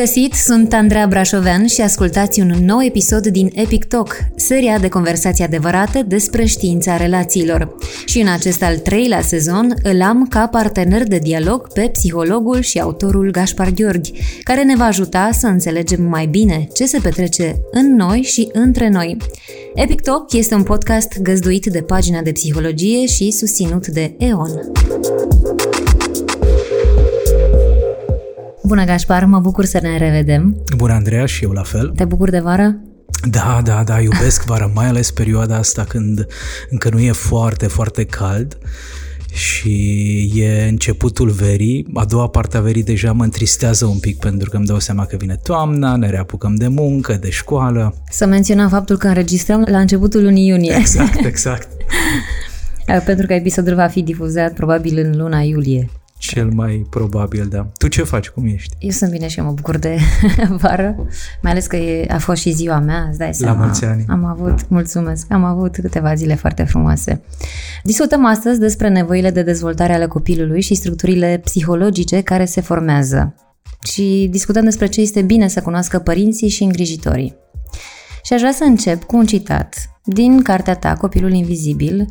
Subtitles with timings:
[0.00, 0.34] găsit!
[0.34, 6.02] Sunt Andreea Brașovean și ascultați un nou episod din Epic Talk, seria de conversații adevărate
[6.02, 7.76] despre știința relațiilor.
[8.04, 12.78] Și în acest al treilea sezon îl am ca partener de dialog pe psihologul și
[12.78, 14.12] autorul Gaspar Gheorghi,
[14.42, 18.88] care ne va ajuta să înțelegem mai bine ce se petrece în noi și între
[18.88, 19.16] noi.
[19.74, 24.72] Epic Talk este un podcast găzduit de pagina de psihologie și susținut de EON.
[28.70, 30.62] Bună, Gașpar, mă bucur să ne revedem.
[30.76, 31.92] Bună, Andreea, și eu la fel.
[31.96, 32.80] Te bucur de vară?
[33.30, 36.26] Da, da, da, iubesc vara, mai ales perioada asta când
[36.68, 38.58] încă nu e foarte, foarte cald
[39.32, 41.86] și e începutul verii.
[41.94, 45.04] A doua parte a verii deja mă întristează un pic pentru că îmi dau seama
[45.04, 47.94] că vine toamna, ne reapucăm de muncă, de școală.
[48.10, 50.74] Să menționăm faptul că înregistrăm la începutul lunii iunie.
[50.78, 51.68] Exact, exact.
[53.04, 55.88] pentru că episodul va fi difuzat probabil în luna iulie.
[56.20, 57.66] Cel mai probabil, da.
[57.78, 58.28] Tu ce faci?
[58.28, 58.76] Cum ești?
[58.78, 59.98] Eu sunt bine și eu mă bucur de
[60.62, 61.06] vară,
[61.42, 63.58] mai ales că e, a fost și ziua mea, îți dai seama.
[63.58, 64.04] La mulți ani.
[64.08, 67.22] Am avut, mulțumesc, am avut câteva zile foarte frumoase.
[67.82, 73.34] Discutăm astăzi despre nevoile de dezvoltare ale copilului și structurile psihologice care se formează.
[73.84, 77.36] Și discutăm despre ce este bine să cunoască părinții și îngrijitorii.
[78.24, 82.06] Și aș vrea să încep cu un citat din cartea ta, Copilul Invizibil,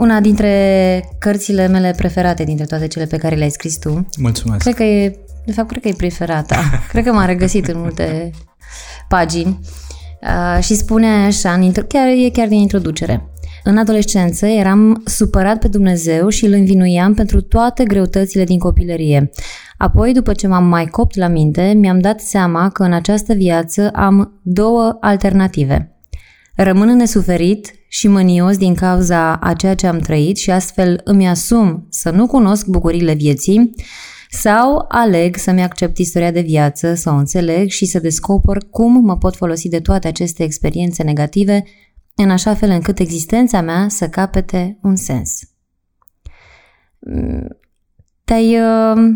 [0.00, 4.06] una dintre cărțile mele preferate dintre toate cele pe care le-ai scris tu.
[4.18, 4.62] Mulțumesc.
[4.62, 6.56] Cred că e, de fapt, cred că e preferata.
[6.90, 8.30] cred că m-a regăsit în multe
[9.08, 9.58] pagini.
[10.22, 13.24] Uh, și spune așa, în intro- chiar, e chiar din introducere.
[13.64, 19.30] În adolescență eram supărat pe Dumnezeu și îl învinuiam pentru toate greutățile din copilărie.
[19.76, 23.90] Apoi, după ce m-am mai copt la minte, mi-am dat seama că în această viață
[23.90, 25.99] am două alternative.
[26.56, 31.86] Rămân nesuferit și mânios din cauza a ceea ce am trăit și astfel îmi asum
[31.88, 33.74] să nu cunosc bucurile vieții
[34.30, 39.16] sau aleg să-mi accept istoria de viață, să o înțeleg și să descoper cum mă
[39.16, 41.64] pot folosi de toate aceste experiențe negative
[42.14, 45.40] în așa fel încât existența mea să capete un sens.
[48.24, 49.10] Te-ai uh,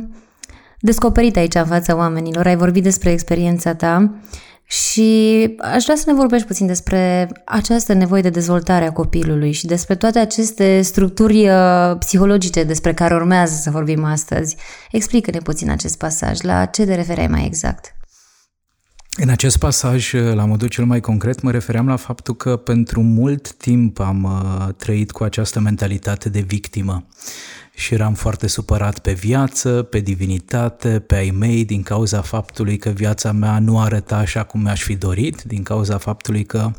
[0.80, 4.20] descoperit aici în fața oamenilor, ai vorbit despre experiența ta
[4.66, 9.66] și aș vrea să ne vorbești puțin despre această nevoie de dezvoltare a copilului și
[9.66, 14.56] despre toate aceste structuri uh, psihologice despre care urmează să vorbim astăzi.
[14.90, 16.40] Explică-ne puțin acest pasaj.
[16.40, 17.94] La ce te referai mai exact?
[19.16, 23.00] În acest pasaj, uh, la modul cel mai concret, mă refeream la faptul că pentru
[23.02, 27.06] mult timp am uh, trăit cu această mentalitate de victimă
[27.74, 32.88] și eram foarte supărat pe viață, pe divinitate, pe ai mei, din cauza faptului că
[32.88, 36.70] viața mea nu arăta așa cum mi-aș fi dorit, din cauza faptului că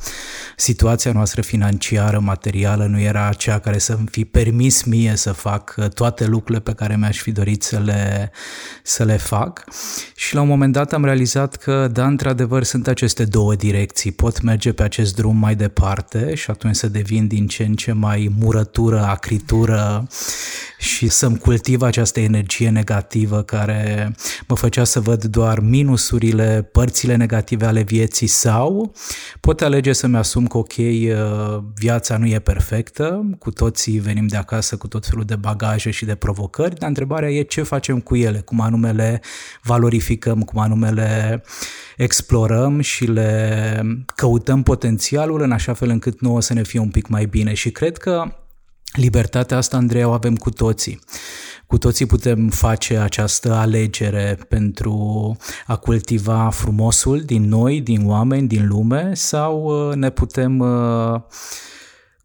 [0.56, 6.26] situația noastră financiară, materială, nu era aceea care să-mi fi permis mie să fac toate
[6.26, 8.32] lucrurile pe care mi-aș fi dorit să le,
[8.84, 9.64] să le fac.
[10.16, 14.12] Și la un moment dat am realizat că, da, într-adevăr, sunt aceste două direcții.
[14.12, 17.92] Pot merge pe acest drum mai departe și atunci să devin din ce în ce
[17.92, 20.08] mai murătură, acritură,
[20.86, 24.16] și să-mi cultiv această energie negativă care
[24.48, 28.94] mă făcea să văd doar minusurile, părțile negative ale vieții sau
[29.40, 34.38] pot alege să-mi asum că ok, uh, viața nu e perfectă, cu toții venim de
[34.38, 38.16] acasă cu tot felul de bagaje și de provocări, dar întrebarea e ce facem cu
[38.16, 39.22] ele, cum anume le
[39.64, 41.44] valorificăm, cum anume le
[41.98, 43.82] explorăm și le
[44.16, 47.54] căutăm potențialul în așa fel încât nouă să ne fie un pic mai bine.
[47.54, 48.24] Și cred că
[48.96, 51.00] Libertatea asta, Andrei, o avem cu toții.
[51.68, 58.68] Cu toții putem face această alegere pentru a cultiva frumosul din noi, din oameni, din
[58.68, 61.22] lume sau uh, ne putem uh,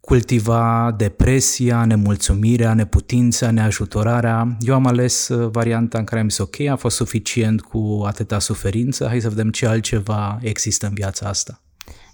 [0.00, 4.56] cultiva depresia, nemulțumirea, neputința, neajutorarea.
[4.60, 8.38] Eu am ales uh, varianta în care am zis ok, a fost suficient cu atâta
[8.38, 11.60] suferință, hai să vedem ce altceva există în viața asta.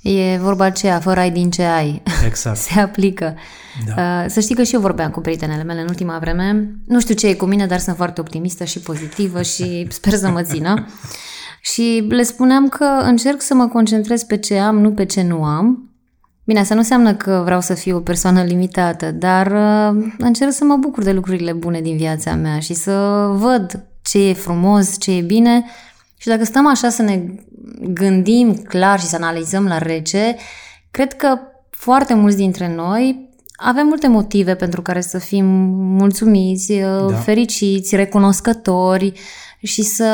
[0.07, 2.03] E vorba aceea, fără ai din ce ai.
[2.27, 2.57] Exact.
[2.57, 3.35] Se aplică.
[3.87, 4.03] Da.
[4.03, 6.71] Uh, să știi că și eu vorbeam cu prietenele mele în ultima vreme.
[6.87, 10.29] Nu știu ce e cu mine, dar sunt foarte optimistă și pozitivă și sper să
[10.29, 10.87] mă țină.
[11.61, 15.45] și le spuneam că încerc să mă concentrez pe ce am, nu pe ce nu
[15.45, 15.91] am.
[16.45, 20.65] Bine, asta nu înseamnă că vreau să fiu o persoană limitată, dar uh, încerc să
[20.65, 25.13] mă bucur de lucrurile bune din viața mea și să văd ce e frumos, ce
[25.13, 25.65] e bine.
[26.27, 27.23] Și dacă stăm așa să ne
[27.81, 30.37] gândim clar și să analizăm la rece,
[30.91, 31.39] cred că
[31.71, 36.73] foarte mulți dintre noi avem multe motive pentru care să fim mulțumiți,
[37.09, 37.15] da.
[37.15, 39.13] fericiți, recunoscători
[39.63, 40.11] și să,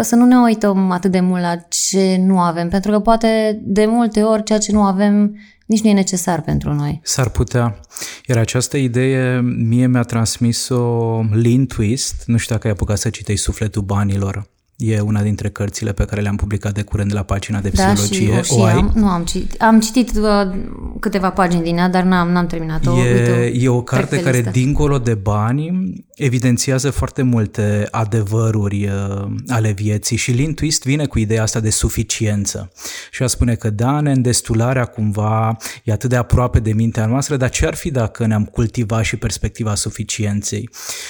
[0.00, 3.86] să nu ne uităm atât de mult la ce nu avem, pentru că poate de
[3.86, 5.36] multe ori ceea ce nu avem
[5.66, 7.00] nici nu e necesar pentru noi.
[7.02, 7.80] S-ar putea.
[8.26, 13.44] Iar această idee mie mi-a transmis-o Lynn Twist, nu știu dacă ai apucat să citești
[13.44, 17.68] Sufletul Banilor E una dintre cărțile pe care le-am publicat de curând la pagina de
[17.68, 18.34] psihologie.
[18.34, 18.72] Da, și, și o ai?
[18.72, 19.62] Am, nu am citit.
[19.62, 20.54] Am citit uh,
[21.00, 22.98] câteva pagini din ea, dar n-am, n-am terminat-o.
[22.98, 29.72] E, Uite, e o carte care, dincolo de bani, evidențiază foarte multe adevăruri uh, ale
[29.72, 32.72] vieții și Lin Twist vine cu ideea asta de suficiență.
[33.10, 37.50] Și a spune că da, neîndestularea cumva e atât de aproape de mintea noastră, dar
[37.50, 40.68] ce ar fi dacă ne-am cultivat și perspectiva suficienței?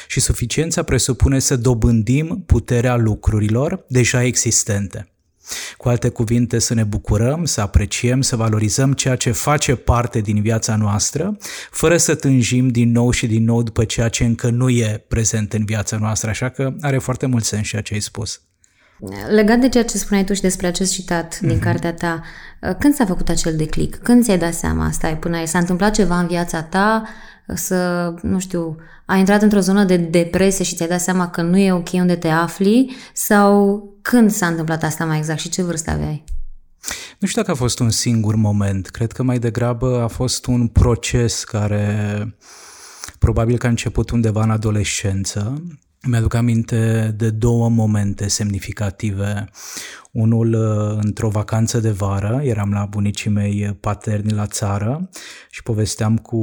[0.08, 3.52] Și suficiența presupune să dobândim puterea lucrurilor
[3.89, 5.09] deja existente.
[5.77, 10.43] Cu alte cuvinte, să ne bucurăm, să apreciem, să valorizăm ceea ce face parte din
[10.43, 11.37] viața noastră,
[11.71, 15.53] fără să tânjim din nou și din nou după ceea ce încă nu e prezent
[15.53, 18.41] în viața noastră, așa că are foarte mult sens ceea ce ai spus.
[19.31, 21.41] Legat de ceea ce spuneai tu și despre acest citat mm-hmm.
[21.41, 21.62] din mhm.
[21.62, 22.23] cartea ta,
[22.79, 23.97] când s-a făcut acel declic?
[23.97, 25.15] Când ți-ai dat seama asta?
[25.15, 27.03] Până ai s-a întâmplat ceva în viața ta
[27.55, 28.76] să, nu știu,
[29.06, 32.17] ai intrat într-o zonă de depresie și ți-ai dat seama că nu e ok unde
[32.17, 36.25] te afli sau când s-a întâmplat asta mai exact și ce vârstă aveai?
[37.19, 38.88] Nu știu dacă a fost un singur moment.
[38.88, 42.37] Cred că mai degrabă a fost un proces care
[43.19, 45.62] probabil că a început undeva în adolescență.
[46.06, 49.49] Mi-aduc aminte de două momente semnificative.
[50.11, 55.11] Unul uh, într-o vacanță de vară, eram la bunicii mei paterni la țară
[55.51, 56.39] și povesteam cu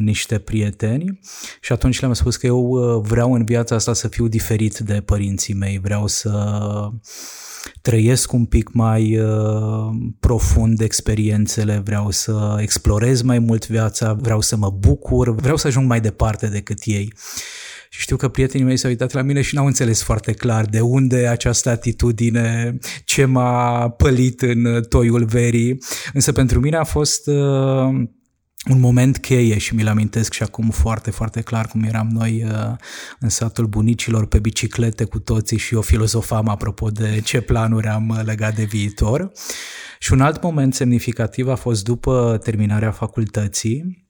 [0.00, 1.20] niște prieteni
[1.60, 5.00] și atunci le-am spus că eu uh, vreau în viața asta să fiu diferit de
[5.00, 6.50] părinții mei, vreau să
[7.82, 14.56] trăiesc un pic mai uh, profund experiențele, vreau să explorez mai mult viața, vreau să
[14.56, 17.12] mă bucur, vreau să ajung mai departe decât ei.
[17.94, 20.80] Și știu că prietenii mei s-au uitat la mine și n-au înțeles foarte clar de
[20.80, 25.82] unde această atitudine, ce m-a pălit în toiul verii.
[26.12, 27.34] Însă pentru mine a fost uh,
[28.70, 32.76] un moment cheie și mi-l amintesc și acum foarte, foarte clar cum eram noi uh,
[33.20, 38.22] în satul bunicilor pe biciclete cu toții și eu filozofam apropo de ce planuri am
[38.24, 39.32] legat de viitor.
[39.98, 44.06] Și un alt moment semnificativ a fost după terminarea facultății,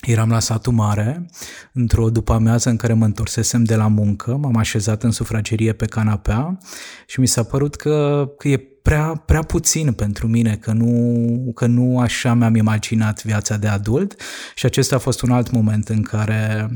[0.00, 1.26] Eram la satul mare,
[1.72, 6.58] într-o după-amiază în care mă întorsesem de la muncă, m-am așezat în sufragerie pe canapea
[7.06, 11.66] și mi s-a părut că, că e prea, prea puțin pentru mine, că nu, că
[11.66, 14.20] nu așa mi-am imaginat viața de adult.
[14.54, 16.70] Și acesta a fost un alt moment în care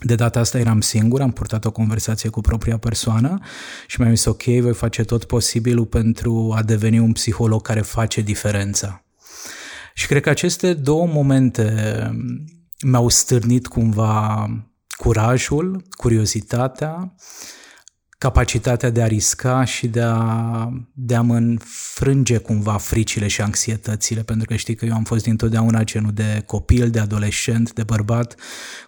[0.00, 3.38] de data asta eram singur, am purtat o conversație cu propria persoană
[3.86, 8.20] și mi-am zis ok, voi face tot posibilul pentru a deveni un psiholog care face
[8.20, 9.03] diferența
[9.94, 11.72] și cred că aceste două momente
[12.84, 14.48] mi-au stârnit cumva
[14.96, 17.14] curajul, curiozitatea
[18.18, 24.22] capacitatea de a risca și de a, de a mă înfrânge cumva fricile și anxietățile,
[24.22, 28.34] pentru că știi că eu am fost dintotdeauna genul de copil, de adolescent, de bărbat,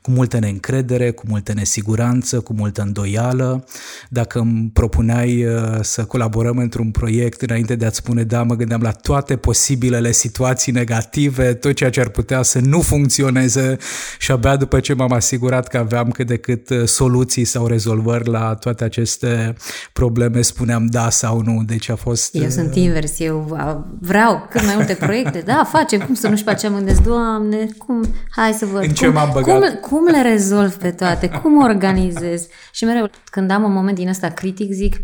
[0.03, 3.65] cu multă neîncredere, cu multă nesiguranță, cu multă îndoială.
[4.09, 8.83] Dacă îmi propuneai uh, să colaborăm într-un proiect, înainte de a-ți spune da, mă gândeam
[8.83, 13.77] la toate posibilele situații negative, tot ceea ce ar putea să nu funcționeze
[14.19, 18.29] și abia după ce m-am asigurat că aveam cât de cât uh, soluții sau rezolvări
[18.29, 19.55] la toate aceste aceste
[19.93, 22.35] probleme spuneam da sau nu, deci a fost...
[22.35, 23.59] Eu sunt uh, invers, eu
[24.01, 27.03] vreau cât mai multe proiecte, da, facem, cum să nu știu pe ce mă gândesc,
[27.03, 29.81] Doamne, cum, hai să văd, în cum, m-am băgat?
[29.81, 34.09] Cum, cum le rezolv pe toate, cum organizez și mereu când am un moment din
[34.09, 34.97] ăsta critic zic,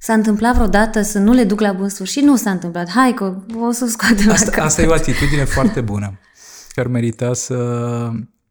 [0.00, 2.22] S-a întâmplat vreodată să nu le duc la bun sfârșit?
[2.22, 2.90] Nu s-a întâmplat.
[2.90, 6.18] Hai că o să scoatem asta, asta e o atitudine foarte bună.
[6.74, 7.54] Care merita să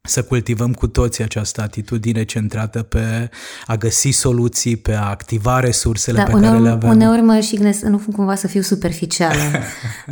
[0.07, 3.29] să cultivăm cu toții această atitudine centrată pe
[3.65, 6.89] a găsi soluții, pe a activa resursele da, pe uneori, care le avem.
[6.89, 9.41] Uneori mă și gândesc, nu cumva să fiu superficială.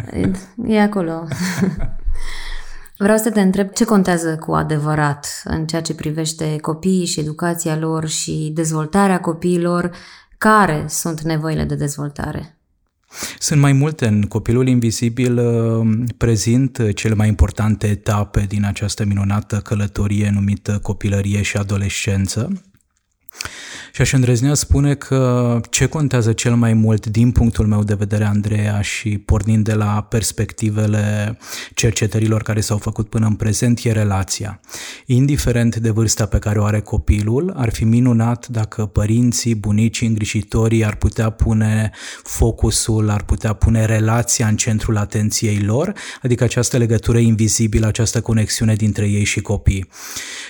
[0.68, 1.24] e acolo.
[2.98, 7.78] Vreau să te întreb ce contează cu adevărat în ceea ce privește copiii și educația
[7.78, 9.92] lor și dezvoltarea copiilor,
[10.38, 12.55] care sunt nevoile de dezvoltare?
[13.40, 14.08] Sunt mai multe.
[14.08, 21.42] În Copilul Invizibil uh, prezint cele mai importante etape din această minunată călătorie numită copilărie
[21.42, 22.62] și adolescență.
[23.96, 28.24] Și aș îndrăznea spune că ce contează cel mai mult din punctul meu de vedere,
[28.24, 31.38] Andreea, și pornind de la perspectivele
[31.74, 34.60] cercetărilor care s-au făcut până în prezent, e relația.
[35.06, 40.86] Indiferent de vârsta pe care o are copilul, ar fi minunat dacă părinții, bunicii, îngrijitorii
[40.86, 41.92] ar putea pune
[42.24, 48.76] focusul, ar putea pune relația în centrul atenției lor, adică această legătură invizibilă, această conexiune
[48.76, 49.88] dintre ei și copii.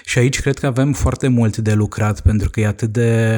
[0.05, 3.33] Și aici cred că avem foarte mult de lucrat, pentru că e atât de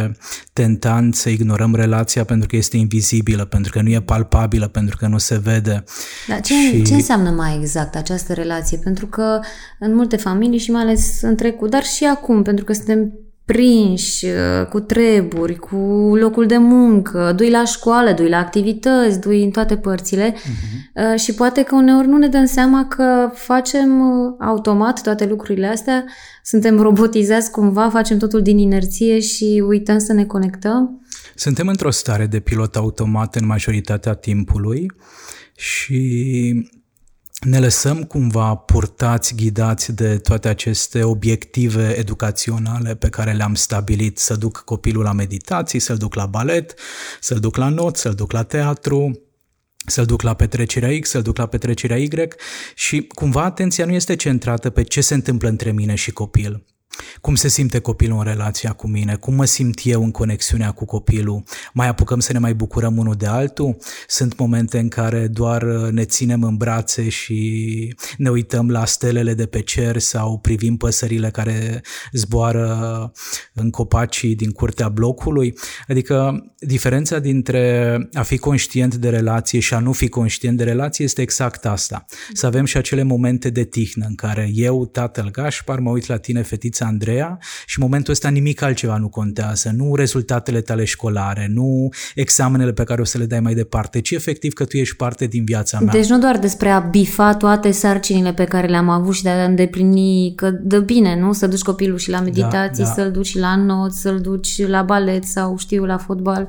[0.54, 5.08] tentant să ignorăm relația pentru că este invizibilă, pentru că nu e palpabilă, pentru că
[5.08, 5.84] nu se vede.
[6.28, 6.82] Dar ce, și...
[6.82, 8.78] ce înseamnă mai exact această relație?
[8.78, 9.40] Pentru că
[9.80, 13.14] în multe familii și mai ales în trecut, dar și acum, pentru că suntem
[13.48, 15.76] prinși uh, cu treburi, cu
[16.16, 21.16] locul de muncă, dui la școală, dui la activități, dui în toate părțile uh-huh.
[21.16, 26.06] și poate că uneori nu ne dăm seama că facem uh, automat toate lucrurile astea,
[26.44, 31.02] suntem robotizați cumva, facem totul din inerție și uităm să ne conectăm.
[31.36, 34.92] Suntem într-o stare de pilot automat în majoritatea timpului
[35.56, 36.70] și
[37.40, 44.36] ne lăsăm cumva purtați, ghidați de toate aceste obiective educaționale pe care le-am stabilit, să
[44.36, 46.74] duc copilul la meditații, să-l duc la balet,
[47.20, 49.22] să-l duc la not, să-l duc la teatru,
[49.86, 52.10] să-l duc la petrecerea X, să-l duc la petrecerea Y
[52.76, 56.66] și cumva atenția nu este centrată pe ce se întâmplă între mine și copil.
[57.22, 59.16] Cum se simte copilul în relația cu mine?
[59.16, 61.44] Cum mă simt eu în conexiunea cu copilul?
[61.74, 63.78] Mai apucăm să ne mai bucurăm unul de altul?
[64.08, 69.34] Sunt momente în care doar uh, ne ținem în brațe și ne uităm la stelele
[69.34, 73.12] de pe cer sau privim păsările care zboară
[73.54, 75.58] în copacii din curtea blocului?
[75.88, 81.06] Adică diferența dintre a fi conștient de relație și a nu fi conștient de relație
[81.06, 82.06] este exact asta.
[82.34, 86.18] Să avem și acele momente de tihnă în care eu, tatăl Gașpar, mă uit la
[86.18, 91.48] tine, fetița Andreea și în momentul ăsta nimic altceva nu contează, nu rezultatele tale școlare,
[91.50, 94.96] nu examenele pe care o să le dai mai departe, ci efectiv că tu ești
[94.96, 95.94] parte din viața mea.
[95.94, 99.44] Deci nu doar despre a bifa toate sarcinile pe care le-am avut și de a
[99.44, 101.34] îndeplini, că dă bine, nu?
[101.34, 102.96] Să duci copilul și la meditații, da, da.
[102.96, 106.48] să-l duci la not, să-l duci la balet sau știu, la fotbal.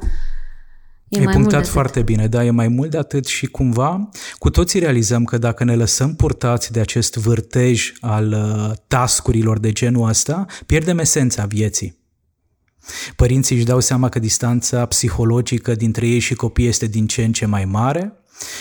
[1.09, 4.81] E Ai punctat foarte bine, da, e mai mult de atât și cumva cu toții
[4.81, 10.47] realizăm că dacă ne lăsăm purtați de acest vârtej al uh, tascurilor de genul ăsta,
[10.67, 11.97] pierdem esența vieții.
[13.17, 17.33] Părinții își dau seama că distanța psihologică dintre ei și copii este din ce în
[17.33, 18.13] ce mai mare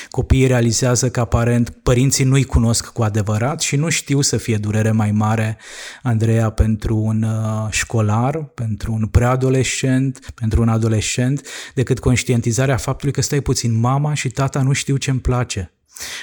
[0.10, 4.92] Copiii realizează că aparent părinții nu-i cunosc cu adevărat și nu știu să fie durere
[4.92, 5.58] mai mare,
[6.04, 13.22] Andreea, pentru un uh, școlar, pentru un preadolescent, pentru un adolescent, decât conștientizarea faptului că
[13.22, 15.72] stai puțin, mama și tata nu știu ce-mi place.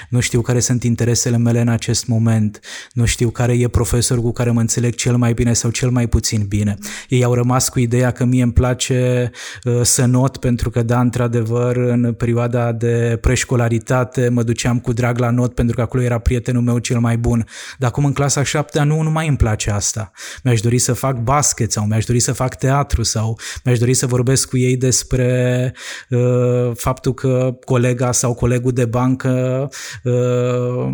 [0.09, 2.59] Nu știu care sunt interesele mele în acest moment,
[2.91, 6.07] nu știu care e profesorul cu care mă înțeleg cel mai bine sau cel mai
[6.07, 6.77] puțin bine.
[7.09, 9.31] Ei au rămas cu ideea că mie îmi place
[9.63, 15.17] uh, să not pentru că, da, într-adevăr, în perioada de preșcolaritate mă duceam cu drag
[15.19, 17.45] la not pentru că acolo era prietenul meu cel mai bun.
[17.77, 20.11] Dar acum în clasa șaptea nu, nu mai îmi place asta.
[20.43, 24.05] Mi-aș dori să fac basket sau mi-aș dori să fac teatru sau mi-aș dori să
[24.05, 25.73] vorbesc cu ei despre
[26.09, 29.64] uh, faptul că colega sau colegul de bancă
[30.03, 30.87] uh,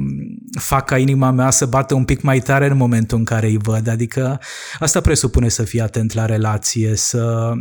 [0.59, 3.57] fac ca inima mea să bată un pic mai tare în momentul în care îi
[3.61, 3.87] văd.
[3.87, 4.39] Adică
[4.79, 7.53] asta presupune să fii atent la relație, să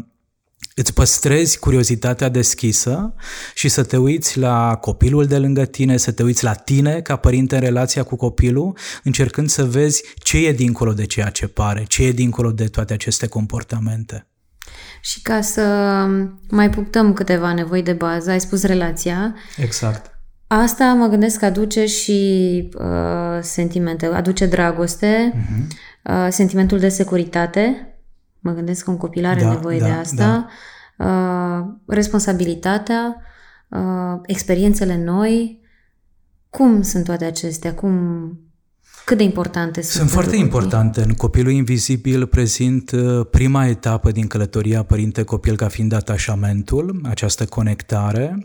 [0.75, 3.15] îți păstrezi curiozitatea deschisă
[3.55, 7.17] și să te uiți la copilul de lângă tine, să te uiți la tine ca
[7.17, 11.85] părinte în relația cu copilul, încercând să vezi ce e dincolo de ceea ce pare,
[11.89, 14.27] ce e dincolo de toate aceste comportamente.
[15.01, 15.63] Și ca să
[16.51, 19.35] mai punctăm câteva nevoi de bază, ai spus relația.
[19.57, 20.20] Exact.
[20.53, 25.67] Asta mă gândesc că aduce și uh, sentimente, aduce dragoste, uh-huh.
[26.05, 27.95] uh, sentimentul de securitate.
[28.39, 30.49] Mă gândesc că un copil are da, nevoie da, de asta.
[30.97, 31.07] Da.
[31.07, 33.17] Uh, responsabilitatea,
[33.69, 35.61] uh, experiențele noi.
[36.49, 37.75] Cum sunt toate acestea?
[37.75, 37.93] Cum,
[39.05, 39.95] cât de importante sunt?
[39.95, 41.03] Sunt foarte importante.
[41.03, 48.37] În Copilul Invizibil prezint uh, prima etapă din călătoria părinte-copil ca fiind atașamentul, această conectare.
[48.37, 48.45] Uh,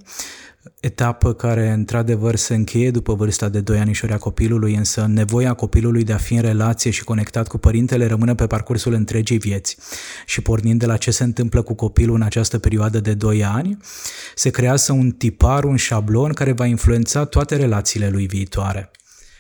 [0.80, 6.04] etapă care într-adevăr se încheie după vârsta de 2 anișori a copilului, însă nevoia copilului
[6.04, 9.78] de a fi în relație și conectat cu părintele rămâne pe parcursul întregii vieți.
[10.26, 13.78] Și pornind de la ce se întâmplă cu copilul în această perioadă de 2 ani,
[14.36, 18.92] se creează un tipar, un șablon care va influența toate relațiile lui viitoare.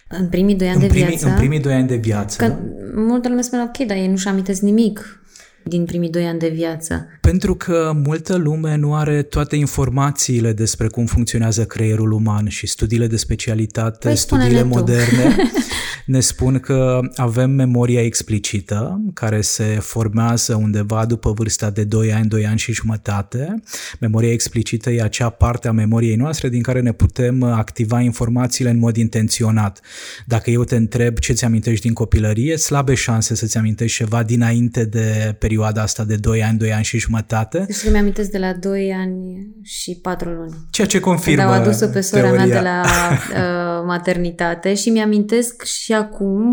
[0.07, 1.27] În primii doi ani în de primii, viață?
[1.27, 2.37] În primii doi ani de viață.
[2.37, 2.55] Că
[2.95, 5.19] multă lume spune, ok, dar ei nu-și amintesc nimic
[5.67, 7.07] din primii doi ani de viață?
[7.21, 13.07] Pentru că multă lume nu are toate informațiile despre cum funcționează creierul uman și studiile
[13.07, 15.35] de specialitate, păi studiile moderne
[16.05, 22.27] ne spun că avem memoria explicită care se formează undeva după vârsta de 2 ani,
[22.27, 23.63] 2 ani și jumătate.
[23.99, 28.77] Memoria explicită e acea parte a memoriei noastre din care ne putem activa informațiile în
[28.77, 29.81] mod intenționat.
[30.25, 34.85] Dacă eu te întreb ce ți amintești din copilărie, slabe șanse să-ți amintești ceva dinainte
[34.85, 37.63] de perioada asta de 2 ani, 2 ani și jumătate.
[37.67, 40.55] Deci îmi amintesc de la 2 ani și 4 luni.
[40.69, 45.63] Ceea ce confirmă Când au adus-o pe sora mea de la uh, maternitate și mi-amintesc
[45.63, 46.51] și acum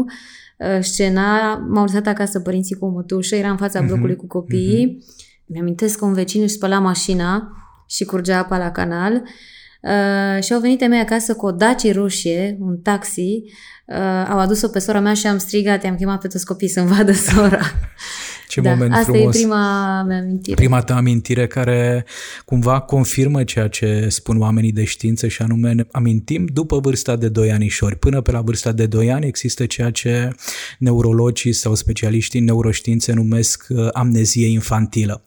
[0.59, 4.27] uh, scena, m-au lăsat acasă părinții cu o mătușă, era în fața uh-huh, blocului cu
[4.27, 5.47] copiii, uh-huh.
[5.47, 7.53] mi-amintesc că un vecin își spăla mașina
[7.87, 9.23] și curgea apa la canal
[9.83, 13.43] Uh, și au venit mei acasă cu o Daci roșie, un taxi,
[13.87, 16.87] uh, au adus-o pe sora mea și am strigat, i-am chemat pe toți copiii să-mi
[16.89, 17.61] vadă sora.
[18.53, 19.35] Ce da, moment asta frumos.
[19.35, 20.55] e prima mea amintire.
[20.55, 22.05] Prima ta amintire care
[22.45, 27.29] cumva confirmă ceea ce spun oamenii de știință și anume ne amintim după vârsta de
[27.29, 27.97] 2 anișori.
[27.97, 30.31] Până pe la vârsta de 2 ani există ceea ce
[30.79, 35.23] neurologii sau specialiștii în neuroștiințe numesc uh, amnezie infantilă.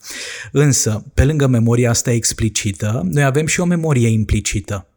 [0.52, 4.88] Însă, pe lângă memoria asta explicită, noi avem și o memorie implicită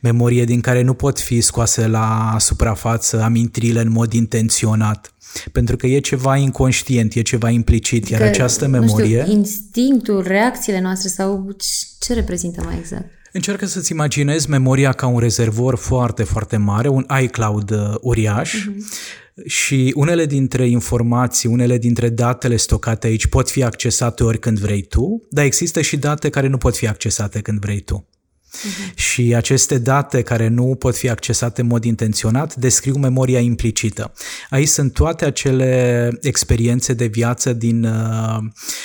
[0.00, 5.10] memorie din care nu pot fi scoase la suprafață amintirile în mod intenționat.
[5.52, 9.16] Pentru că e ceva inconștient, e ceva implicit, iar că, această memorie...
[9.16, 11.56] Nu știu, instinctul, reacțiile noastre sau
[11.98, 13.10] ce reprezintă mai exact?
[13.32, 19.44] Încearcă să-ți imaginezi memoria ca un rezervor foarte, foarte mare, un iCloud uh, uriaș, uh-huh.
[19.46, 25.26] și unele dintre informații, unele dintre datele stocate aici pot fi accesate oricând vrei tu,
[25.30, 28.08] dar există și date care nu pot fi accesate când vrei tu.
[28.56, 28.94] Uh-huh.
[28.94, 34.12] Și aceste date care nu pot fi accesate în mod intenționat descriu memoria implicită.
[34.50, 38.38] Aici sunt toate acele experiențe de viață din uh,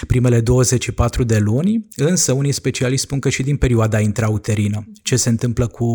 [0.08, 4.86] primele 24 de luni, însă unii specialiști spun că și din perioada intrauterină.
[5.02, 5.88] Ce se întâmplă cu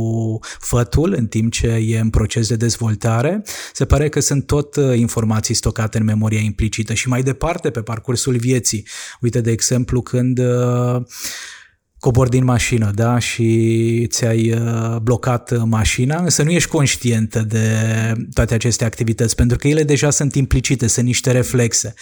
[0.58, 3.42] fătul în timp ce e în proces de dezvoltare,
[3.72, 7.80] se pare că sunt tot uh, informații stocate în memoria implicită și mai departe pe
[7.82, 8.86] parcursul vieții.
[9.20, 11.02] Uite, de exemplu, când uh,
[12.06, 17.68] cobori din mașină, da, și ți-ai uh, blocat uh, mașina, însă nu ești conștientă de
[18.34, 21.94] toate aceste activități, pentru că ele deja sunt implicite, sunt niște reflexe.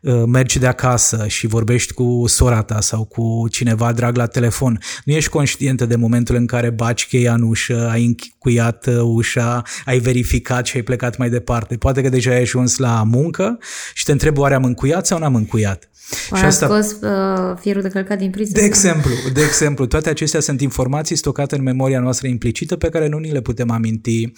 [0.00, 4.78] Uh, mergi de acasă și vorbești cu sora ta sau cu cineva drag la telefon,
[5.04, 9.98] nu ești conștientă de momentul în care baci cheia în ușă, ai încuiat ușa, ai
[9.98, 11.76] verificat și ai plecat mai departe.
[11.76, 13.58] Poate că deja ai ajuns la muncă
[13.94, 15.91] și te întrebi oare am încuiat sau n-am încuiat.
[16.36, 16.66] Și asta...
[16.66, 18.52] scos uh, fierul de călcat din priză.
[18.52, 23.08] De exemplu, de exemplu, toate acestea sunt informații stocate în memoria noastră implicită pe care
[23.08, 24.32] nu ni le putem aminti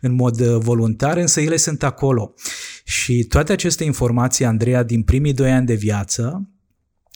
[0.00, 2.34] în mod uh, voluntar, însă ele sunt acolo.
[2.84, 6.48] Și toate aceste informații, Andreea, din primii doi ani de viață,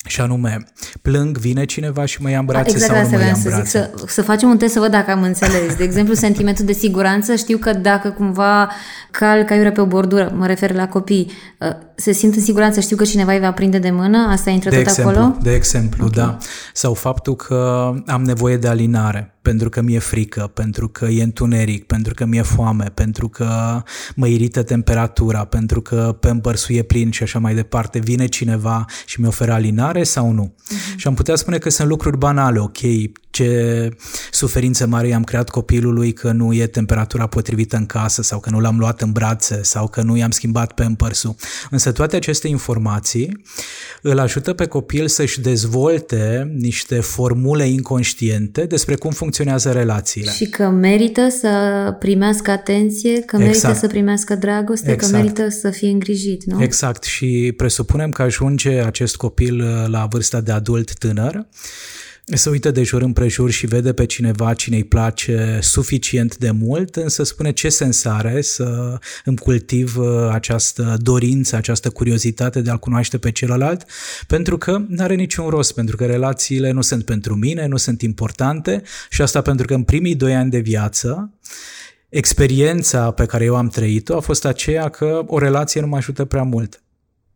[0.05, 0.65] și anume,
[1.03, 3.49] plâng, vine cineva și mă ia în brațe exact sau nu mă ia în să
[3.49, 3.63] brațe.
[3.63, 5.75] Zic, să, să facem un test să văd dacă am înțeles.
[5.77, 8.71] De exemplu, sentimentul de siguranță, știu că dacă cumva
[9.11, 12.97] cal caiurea pe o bordură, mă refer la copii, uh, se simt în siguranță, știu
[12.97, 15.37] că cineva îi va prinde de mână, asta intră de tot exemplu, acolo?
[15.43, 16.25] De exemplu, okay.
[16.25, 16.39] da.
[16.73, 21.87] Sau faptul că am nevoie de alinare pentru că mi-e frică, pentru că e întuneric,
[21.87, 23.83] pentru că mi-e foame, pentru că
[24.15, 29.21] mă irită temperatura, pentru că pe e plin și așa mai departe, vine cineva și
[29.21, 30.55] mi oferă alinare sau nu?
[30.55, 30.97] Uh-huh.
[30.97, 32.79] Și am putea spune că sunt lucruri banale, ok,
[33.33, 33.89] ce
[34.31, 38.61] suferință mare i-am creat copilului că nu e temperatura potrivită în casă sau că nu
[38.61, 41.35] l-am luat în brațe sau că nu i-am schimbat pe împărsul.
[41.71, 43.43] Însă toate aceste informații
[44.03, 50.31] îl ajută pe copil să-și dezvolte niște formule inconștiente despre cum funcționează relațiile.
[50.31, 51.51] Și că merită să
[51.99, 53.79] primească atenție, că merită exact.
[53.79, 55.13] să primească dragoste, exact.
[55.13, 56.63] că merită să fie îngrijit, nu?
[56.63, 57.03] Exact.
[57.03, 61.47] Și presupunem că ajunge acest copil la vârsta de adult tânăr
[62.25, 66.97] se uită de jur împrejur și vede pe cineva cine îi place suficient de mult,
[66.97, 72.79] însă spune ce sens are să îmi cultiv uh, această dorință, această curiozitate de a-l
[72.79, 73.85] cunoaște pe celălalt,
[74.27, 78.03] pentru că nu are niciun rost, pentru că relațiile nu sunt pentru mine, nu sunt
[78.03, 81.33] importante și asta pentru că în primii doi ani de viață
[82.09, 86.25] experiența pe care eu am trăit-o a fost aceea că o relație nu mă ajută
[86.25, 86.83] prea mult.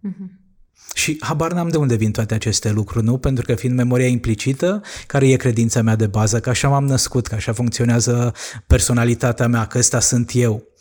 [0.08, 0.45] Uh-huh.
[0.94, 3.18] Și habar n-am de unde vin toate aceste lucruri, nu?
[3.18, 7.26] Pentru că fiind memoria implicită, care e credința mea de bază, că așa m-am născut,
[7.26, 8.32] că așa funcționează
[8.66, 10.75] personalitatea mea, că ăsta sunt eu.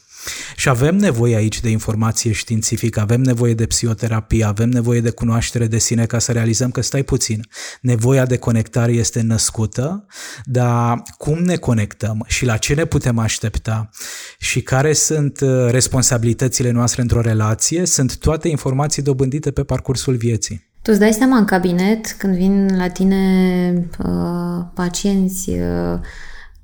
[0.56, 5.68] Și avem nevoie aici de informație științifică, avem nevoie de psihoterapie, avem nevoie de cunoaștere
[5.68, 7.48] de sine ca să realizăm că stai puțin.
[7.82, 10.06] Nevoia de conectare este născută,
[10.44, 13.90] dar cum ne conectăm și la ce ne putem aștepta
[14.40, 20.74] și care sunt uh, responsabilitățile noastre într-o relație, sunt toate informații dobândite pe parcursul vieții.
[20.82, 26.00] Tu îți dai seama în cabinet, când vin la tine uh, pacienți uh,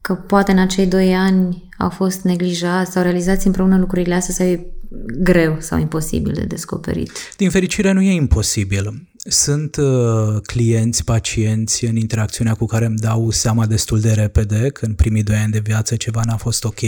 [0.02, 4.46] că poate în acei doi ani au fost neglijați sau realizați împreună lucrurile astea sau
[4.46, 4.66] e
[5.24, 7.12] greu sau imposibil de descoperit?
[7.38, 9.11] Din fericire nu e imposibil.
[9.24, 14.86] Sunt uh, clienți, pacienți în interacțiunea cu care îmi dau seama destul de repede că
[14.86, 16.80] în primii doi ani de viață ceva n-a fost ok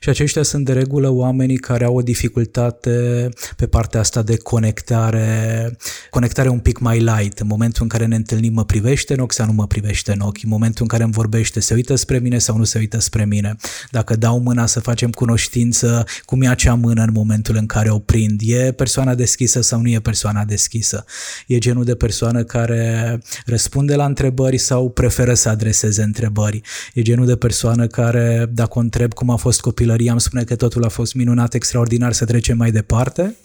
[0.00, 5.76] și aceștia sunt de regulă oamenii care au o dificultate pe partea asta de conectare,
[6.10, 7.38] conectare un pic mai light.
[7.38, 10.20] În momentul în care ne întâlnim mă privește în ochi sau nu mă privește în
[10.20, 12.98] ochi, în momentul în care îmi vorbește se uită spre mine sau nu se uită
[13.00, 13.56] spre mine.
[13.90, 17.98] Dacă dau mâna să facem cunoștință, cum e acea mână în momentul în care o
[17.98, 21.04] prind, e persoana deschisă sau nu e persoana deschisă
[21.46, 26.60] e genul de persoană care răspunde la întrebări sau preferă să adreseze întrebări.
[26.94, 30.56] E genul de persoană care, dacă o întreb cum a fost copilăria, îmi spune că
[30.56, 33.36] totul a fost minunat, extraordinar, să trecem mai departe.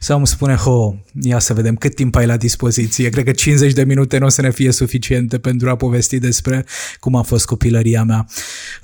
[0.00, 3.08] sau îmi spune, ho, ia să vedem cât timp ai la dispoziție.
[3.08, 6.64] Cred că 50 de minute nu o să ne fie suficiente pentru a povesti despre
[7.00, 8.26] cum a fost copilăria mea.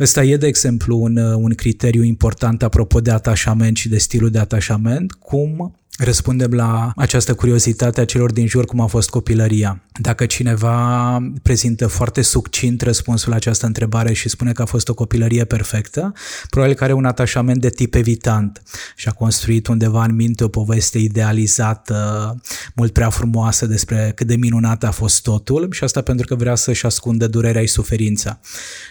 [0.00, 4.38] Ăsta e, de exemplu, un, un criteriu important apropo de atașament și de stilul de
[4.38, 9.80] atașament, cum răspundem la această curiozitate a celor din jur cum a fost copilăria.
[10.00, 14.94] Dacă cineva prezintă foarte succint răspunsul la această întrebare și spune că a fost o
[14.94, 16.12] copilărie perfectă,
[16.50, 18.62] probabil că are un atașament de tip evitant
[18.96, 22.34] și a construit undeva în minte o poveste idealizată,
[22.74, 26.54] mult prea frumoasă despre cât de minunat a fost totul și asta pentru că vrea
[26.54, 28.40] să-și ascundă durerea și suferința.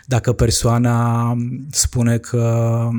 [0.05, 1.37] Dacă persoana
[1.71, 2.89] spune că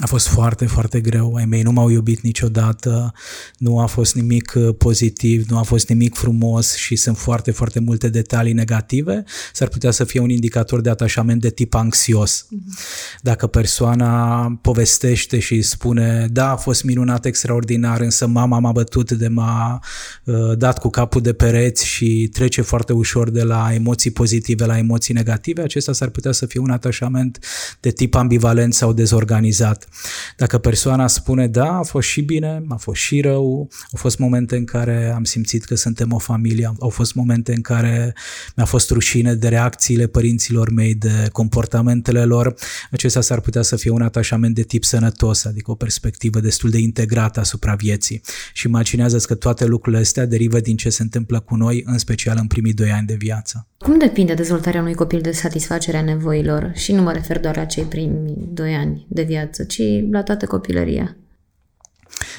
[0.00, 1.34] a fost foarte, foarte greu.
[1.34, 3.12] Ai mei nu m-au iubit niciodată,
[3.58, 7.80] nu a fost nimic uh, pozitiv, nu a fost nimic frumos și sunt foarte, foarte
[7.80, 12.46] multe detalii negative, s-ar putea să fie un indicator de atașament de tip anxios.
[12.46, 13.20] Mm-hmm.
[13.20, 19.28] Dacă persoana povestește și spune, da, a fost minunat, extraordinar, însă mama m-a bătut de
[19.28, 19.82] m-a
[20.24, 24.78] uh, dat cu capul de pereți și trece foarte ușor de la emoții pozitive la
[24.78, 27.38] emoții negative, acesta s-ar putea să fie un atașament
[27.80, 29.88] de tip ambivalent sau dezorganizat.
[30.36, 34.56] Dacă persoana spune da, a fost și bine, a fost și rău, au fost momente
[34.56, 38.14] în care am simțit că suntem o familie, au fost momente în care
[38.56, 42.54] mi-a fost rușine de reacțiile părinților mei, de comportamentele lor,
[42.90, 46.78] acesta s-ar putea să fie un atașament de tip sănătos, adică o perspectivă destul de
[46.78, 48.20] integrată asupra vieții.
[48.52, 52.36] Și imaginează că toate lucrurile astea derivă din ce se întâmplă cu noi, în special
[52.40, 53.69] în primii doi ani de viață.
[53.84, 56.70] Cum depinde dezvoltarea unui copil de satisfacerea nevoilor?
[56.74, 60.46] Și nu mă refer doar la cei primi doi ani de viață, ci la toată
[60.46, 61.16] copilăria.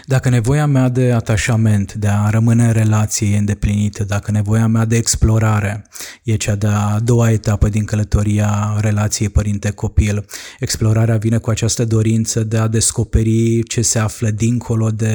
[0.06, 4.86] Dacă nevoia mea de atașament, de a rămâne în relație e îndeplinită, dacă nevoia mea
[4.86, 5.86] de explorare
[6.24, 10.26] e cea de-a doua etapă din călătoria relației părinte-copil,
[10.60, 15.14] explorarea vine cu această dorință de a descoperi ce se află dincolo de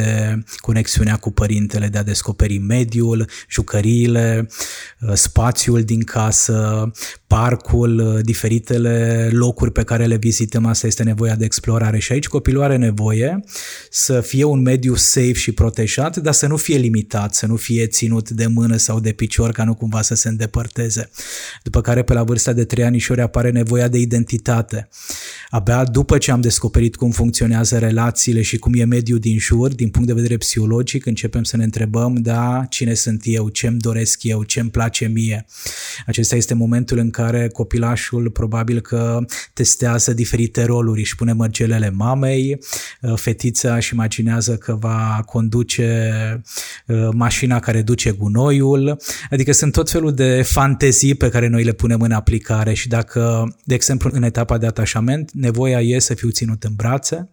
[0.57, 4.49] conexiunea cu părintele, de a descoperi mediul, jucăriile,
[5.13, 6.91] spațiul din casă,
[7.27, 11.99] parcul, diferitele locuri pe care le vizităm, asta este nevoia de explorare.
[11.99, 13.45] Și aici copilul are nevoie
[13.99, 17.87] să fie un mediu safe și protejat, dar să nu fie limitat, să nu fie
[17.87, 21.11] ținut de mână sau de picior ca nu cumva să se îndepărteze.
[21.63, 24.89] După care pe la vârsta de 3 anișori apare nevoia de identitate.
[25.49, 29.89] Abia după ce am descoperit cum funcționează relațiile și cum e mediul din jur, din
[29.89, 34.43] punct de vedere psihologic, începem să ne întrebăm, da, cine sunt eu, ce-mi doresc eu,
[34.43, 35.47] ce-mi place mie.
[36.07, 39.19] Acesta este momentul în care copilașul probabil că
[39.53, 42.59] testează diferite roluri, își pune mărgelele mamei,
[43.15, 46.11] fetița și imaginează că va conduce
[46.87, 48.99] uh, mașina care duce gunoiul,
[49.31, 53.55] adică sunt tot felul de fantezii pe care noi le punem în aplicare și dacă,
[53.65, 57.29] de exemplu, în etapa de atașament, nevoia e să fiu ținut în brațe,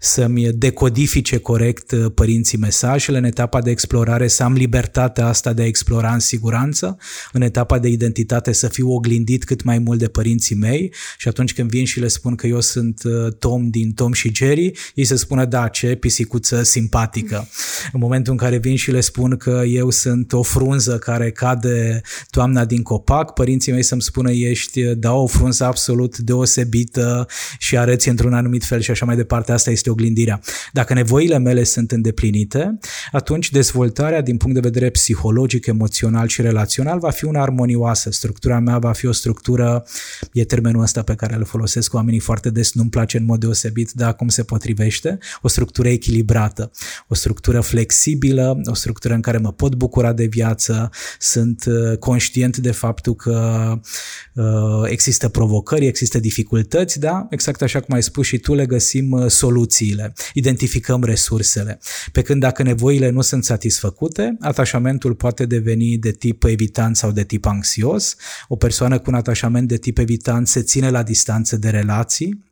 [0.00, 5.62] să-mi decodifice corect uh, părinții mesajele, în etapa de explorare să am libertatea asta de
[5.62, 6.98] a explora în siguranță,
[7.32, 11.54] în etapa de identitate să fiu oglindit cât mai mult de părinții mei și atunci
[11.54, 15.04] când vin și le spun că eu sunt uh, Tom din Tom și Jerry, ei
[15.04, 17.48] se spună da, ce pisicuță simpatică.
[17.92, 22.00] În momentul în care vin și le spun că eu sunt o frunză care cade
[22.30, 27.26] toamna din copac, părinții mei să-mi spună ești da o frunză absolut deosebită
[27.58, 29.39] și arăți într-un anumit fel și așa mai departe.
[29.48, 30.40] Asta este oglindirea.
[30.72, 32.78] Dacă nevoile mele sunt îndeplinite,
[33.12, 38.10] atunci dezvoltarea din punct de vedere psihologic, emoțional și relațional va fi una armonioasă.
[38.10, 39.84] Structura mea va fi o structură,
[40.32, 43.40] e termenul ăsta pe care îl folosesc cu oamenii foarte des, nu-mi place în mod
[43.40, 46.70] deosebit, dar cum se potrivește, o structură echilibrată,
[47.08, 52.56] o structură flexibilă, o structură în care mă pot bucura de viață, sunt uh, conștient
[52.56, 53.72] de faptul că
[54.34, 54.44] uh,
[54.84, 57.26] există provocări, există dificultăți, da?
[57.30, 61.80] Exact așa cum ai spus și tu, le găsim uh, soluțiile, identificăm resursele.
[62.12, 67.24] Pe când dacă nevoile nu sunt satisfăcute, atașamentul poate deveni de tip evitant sau de
[67.24, 68.16] tip anxios.
[68.48, 72.49] O persoană cu un atașament de tip evitant se ține la distanță de relații,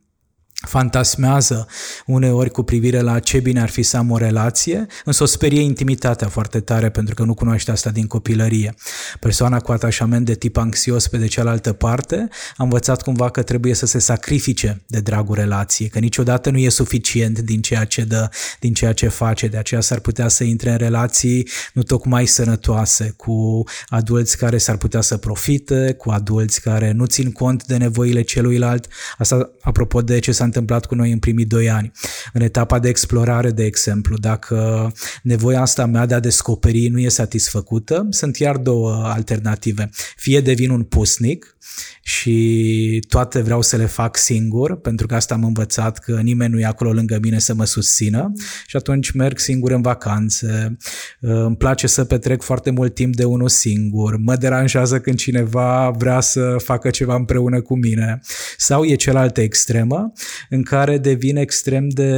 [0.67, 1.67] fantasmează
[2.05, 5.61] uneori cu privire la ce bine ar fi să am o relație, însă o sperie
[5.61, 8.75] intimitatea foarte tare pentru că nu cunoaște asta din copilărie.
[9.19, 13.73] Persoana cu atașament de tip anxios pe de cealaltă parte a învățat cumva că trebuie
[13.73, 18.29] să se sacrifice de dragul relației, că niciodată nu e suficient din ceea ce dă,
[18.59, 23.13] din ceea ce face, de aceea s-ar putea să intre în relații nu tocmai sănătoase
[23.17, 28.21] cu adulți care s-ar putea să profite, cu adulți care nu țin cont de nevoile
[28.21, 28.87] celuilalt.
[29.17, 31.91] Asta apropo de ce s-a întâmplat cu noi în primii doi ani.
[32.33, 34.91] În etapa de explorare, de exemplu, dacă
[35.23, 39.89] nevoia asta mea de a descoperi nu e satisfăcută, sunt iar două alternative.
[40.15, 41.57] Fie devin un pusnic,
[42.01, 46.59] și toate vreau să le fac singur, pentru că asta am învățat că nimeni nu
[46.59, 48.31] e acolo lângă mine să mă susțină
[48.67, 50.77] și atunci merg singur în vacanțe.
[51.19, 54.17] Îmi place să petrec foarte mult timp de unul singur.
[54.17, 58.21] Mă deranjează când cineva vrea să facă ceva împreună cu mine.
[58.57, 60.11] Sau e cealaltă extremă
[60.49, 62.11] în care devin extrem de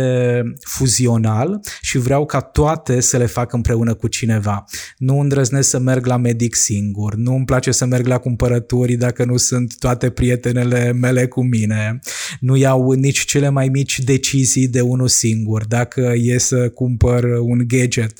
[0.63, 4.63] fuzional și vreau ca toate să le fac împreună cu cineva.
[4.97, 9.25] Nu îndrăznesc să merg la medic singur, nu îmi place să merg la cumpărături dacă
[9.25, 11.99] nu sunt toate prietenele mele cu mine,
[12.39, 15.65] nu iau nici cele mai mici decizii de unul singur.
[15.65, 18.19] Dacă e să cumpăr un gadget,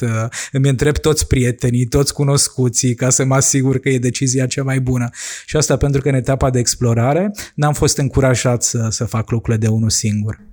[0.52, 4.80] îmi întreb toți prietenii, toți cunoscuții ca să mă asigur că e decizia cea mai
[4.80, 5.10] bună.
[5.46, 9.66] Și asta pentru că în etapa de explorare n-am fost încurajat să, să fac lucrurile
[9.66, 10.50] de unul singur.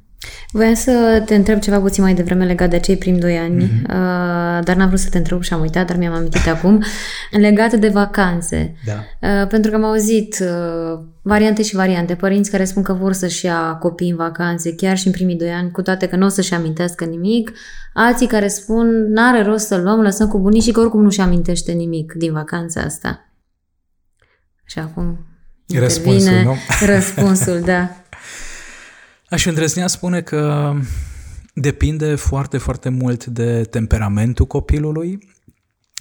[0.52, 3.82] Voiam să te întreb ceva puțin mai devreme legat de acei primi doi ani, mm-hmm.
[3.82, 6.82] uh, dar n-am vrut să te întreb și am uitat, dar mi-am amintit acum,
[7.30, 8.74] legat de vacanțe.
[8.86, 9.28] Da.
[9.28, 13.44] Uh, pentru că am auzit uh, variante și variante, părinți care spun că vor să-și
[13.44, 16.28] ia copii în vacanțe, chiar și în primii doi ani, cu toate că nu o
[16.28, 17.52] să-și amintească nimic,
[17.94, 22.12] alții care spun n-are rost să-l luăm, lăsăm cu bunicii, că oricum nu-și amintește nimic
[22.12, 23.32] din vacanța asta.
[24.64, 25.18] Și acum
[25.78, 26.56] Răspunsul, nu?
[26.94, 27.90] răspunsul, da.
[29.30, 30.74] Aș îndrăznea spune că
[31.54, 35.18] depinde foarte, foarte mult de temperamentul copilului,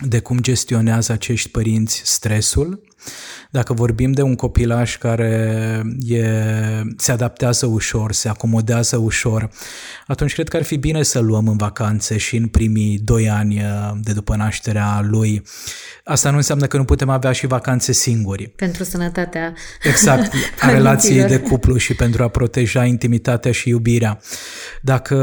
[0.08, 2.87] de cum gestionează acești părinți stresul.
[3.52, 6.26] Dacă vorbim de un copilaș care e,
[6.98, 9.50] se adaptează ușor, se acomodează ușor,
[10.08, 13.62] atunci cred că ar fi bine să luăm în vacanțe și în primii doi ani
[14.02, 15.44] de după nașterea lui
[16.08, 18.52] Asta nu înseamnă că nu putem avea și vacanțe singuri.
[18.56, 24.20] Pentru sănătatea Exact, a relației de cuplu și pentru a proteja intimitatea și iubirea.
[24.82, 25.16] Dacă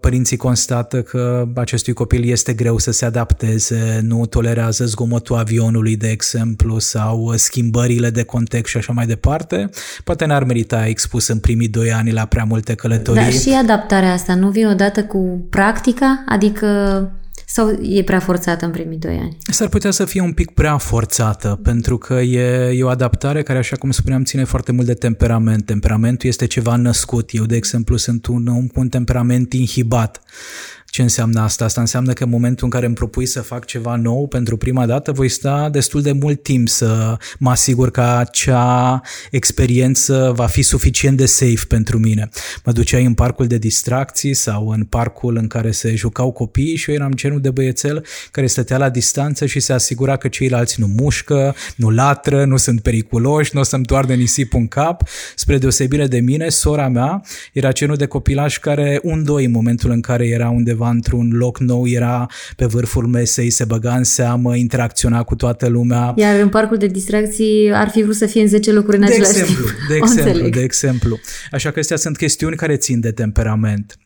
[0.00, 6.08] părinții constată că acestui copil este greu să se adapteze, nu tolerează zgomotul avionului, de
[6.08, 7.01] exemplu, sau
[7.36, 9.70] schimbările de context și așa mai departe,
[10.04, 13.22] poate n-ar merita expus în primii doi ani la prea multe călătorii.
[13.22, 16.24] Dar și adaptarea asta nu vine odată cu practica?
[16.28, 16.66] Adică
[17.46, 19.36] sau e prea forțată în primii doi ani?
[19.50, 23.58] S-ar putea să fie un pic prea forțată, pentru că e, e o adaptare care,
[23.58, 25.66] așa cum spuneam, ține foarte mult de temperament.
[25.66, 27.30] Temperamentul este ceva născut.
[27.32, 30.22] Eu, de exemplu, sunt un om cu un temperament inhibat.
[30.92, 31.64] Ce înseamnă asta?
[31.64, 34.86] Asta înseamnă că în momentul în care îmi propui să fac ceva nou pentru prima
[34.86, 39.00] dată, voi sta destul de mult timp să mă asigur că acea
[39.30, 42.28] experiență va fi suficient de safe pentru mine.
[42.64, 46.90] Mă duceai în parcul de distracții sau în parcul în care se jucau copiii și
[46.90, 50.86] eu eram genul de băiețel care stătea la distanță și se asigura că ceilalți nu
[50.86, 55.02] mușcă, nu latră, nu sunt periculoși, nu o să-mi toarne nisipul în cap.
[55.34, 59.90] Spre deosebire de mine, sora mea era genul de copilaș care un doi în momentul
[59.90, 64.04] în care era undeva undeva într-un loc nou, era pe vârful mesei, se băga în
[64.04, 66.12] seamă, interacționa cu toată lumea.
[66.16, 69.12] Iar în parcul de distracții ar fi vrut să fie în 10 locuri în de
[69.12, 69.88] același exemplu, timp.
[69.88, 71.18] De exemplu, de exemplu.
[71.50, 73.96] Așa că astea sunt chestiuni care țin de temperament.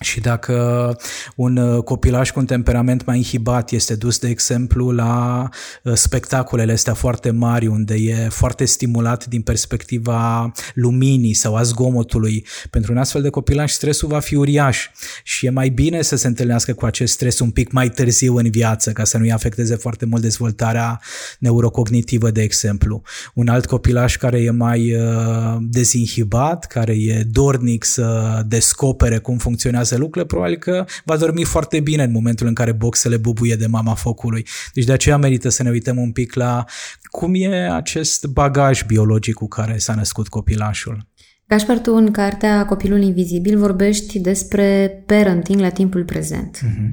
[0.00, 0.96] Și dacă
[1.36, 5.48] un uh, copilaș cu un temperament mai inhibat este dus, de exemplu, la
[5.82, 12.46] uh, spectacolele astea foarte mari, unde e foarte stimulat din perspectiva luminii sau a zgomotului,
[12.70, 14.88] pentru un astfel de copilaș stresul va fi uriaș
[15.22, 18.50] și e mai bine să se întâlnească cu acest stres un pic mai târziu în
[18.50, 21.00] viață, ca să nu-i afecteze foarte mult dezvoltarea
[21.38, 23.02] neurocognitivă, de exemplu.
[23.34, 29.83] Un alt copilaș care e mai uh, dezinhibat, care e dornic să descopere cum funcționează
[29.84, 33.66] acasă lucrurile, probabil că va dormi foarte bine în momentul în care boxele bubuie de
[33.66, 34.46] mama focului.
[34.74, 36.64] Deci de aceea merită să ne uităm un pic la
[37.02, 41.06] cum e acest bagaj biologic cu care s-a născut copilașul.
[41.48, 46.58] Gașpar, tu în cartea Copilul Invizibil vorbești despre parenting la timpul prezent.
[46.58, 46.90] Uh-huh.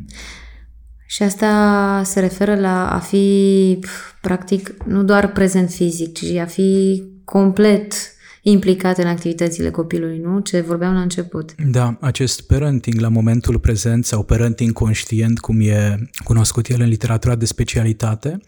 [1.06, 3.80] Și asta se referă la a fi,
[4.22, 7.94] practic, nu doar prezent fizic, ci a fi complet
[8.42, 10.40] implicat în activitățile copilului, nu?
[10.40, 11.56] Ce vorbeam la început.
[11.72, 17.36] Da, acest parenting la momentul prezent sau parenting conștient, cum e cunoscut el în literatura
[17.36, 18.40] de specialitate,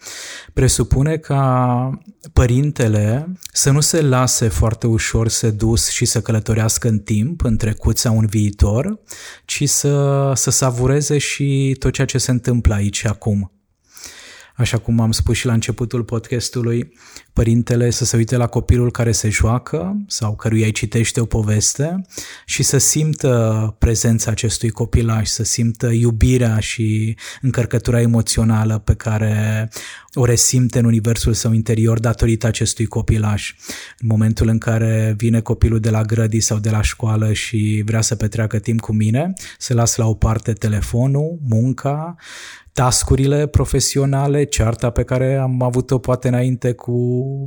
[0.52, 1.90] presupune ca
[2.32, 7.96] părintele să nu se lase foarte ușor sedus și să călătorească în timp, în trecut
[7.96, 8.98] sau în viitor,
[9.44, 13.53] ci să, să savureze și tot ceea ce se întâmplă aici acum.
[14.56, 16.92] Așa cum am spus și la începutul podcastului,
[17.32, 22.06] părintele să se uite la copilul care se joacă sau căruia îi citește o poveste
[22.44, 29.68] și să simtă prezența acestui copilaș, să simtă iubirea și încărcătura emoțională pe care
[30.14, 33.54] o resimte în universul său interior datorită acestui copilaș.
[33.98, 38.00] În momentul în care vine copilul de la grădii sau de la școală și vrea
[38.00, 42.16] să petreacă timp cu mine, să las la o parte telefonul, munca,
[42.74, 46.94] tascurile profesionale, cearta pe care am avut-o poate înainte cu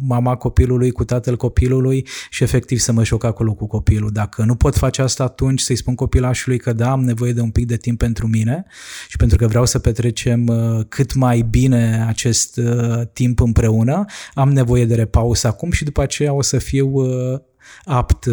[0.01, 4.09] mama copilului, cu tatăl copilului și efectiv să mă joc acolo cu copilul.
[4.11, 7.49] Dacă nu pot face asta atunci, să-i spun copilașului că da, am nevoie de un
[7.49, 8.65] pic de timp pentru mine
[9.07, 14.51] și pentru că vreau să petrecem uh, cât mai bine acest uh, timp împreună, am
[14.51, 17.39] nevoie de repaus acum și după aceea o să fiu uh,
[17.85, 18.25] apt,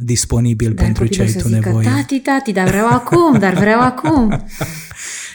[0.00, 1.88] disponibil dar pentru ce ai tu nevoie.
[1.88, 4.28] Tati, tati, dar vreau acum, dar vreau acum.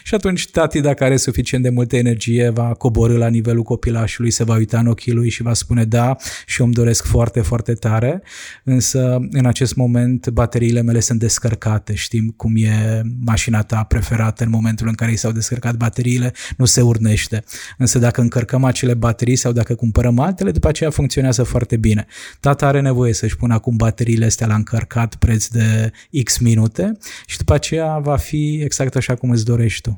[0.06, 4.44] Și atunci tati, dacă are suficient de multă energie, va coborâ la nivelul copilașului, se
[4.44, 7.72] va uita în ochii lui și va spune da și eu îmi doresc foarte, foarte
[7.72, 8.22] tare,
[8.64, 14.50] însă în acest moment bateriile mele sunt descărcate, știm cum e mașina ta preferată în
[14.50, 17.44] momentul în care i s-au descărcat bateriile, nu se urnește.
[17.78, 22.06] Însă dacă încărcăm acele baterii sau dacă cumpărăm altele, după aceea funcționează foarte bine.
[22.40, 25.90] Tata are nevoie să-și pună acum bateriile astea la încărcat preț de
[26.24, 29.93] X minute și după aceea va fi exact așa cum îți dorești tu.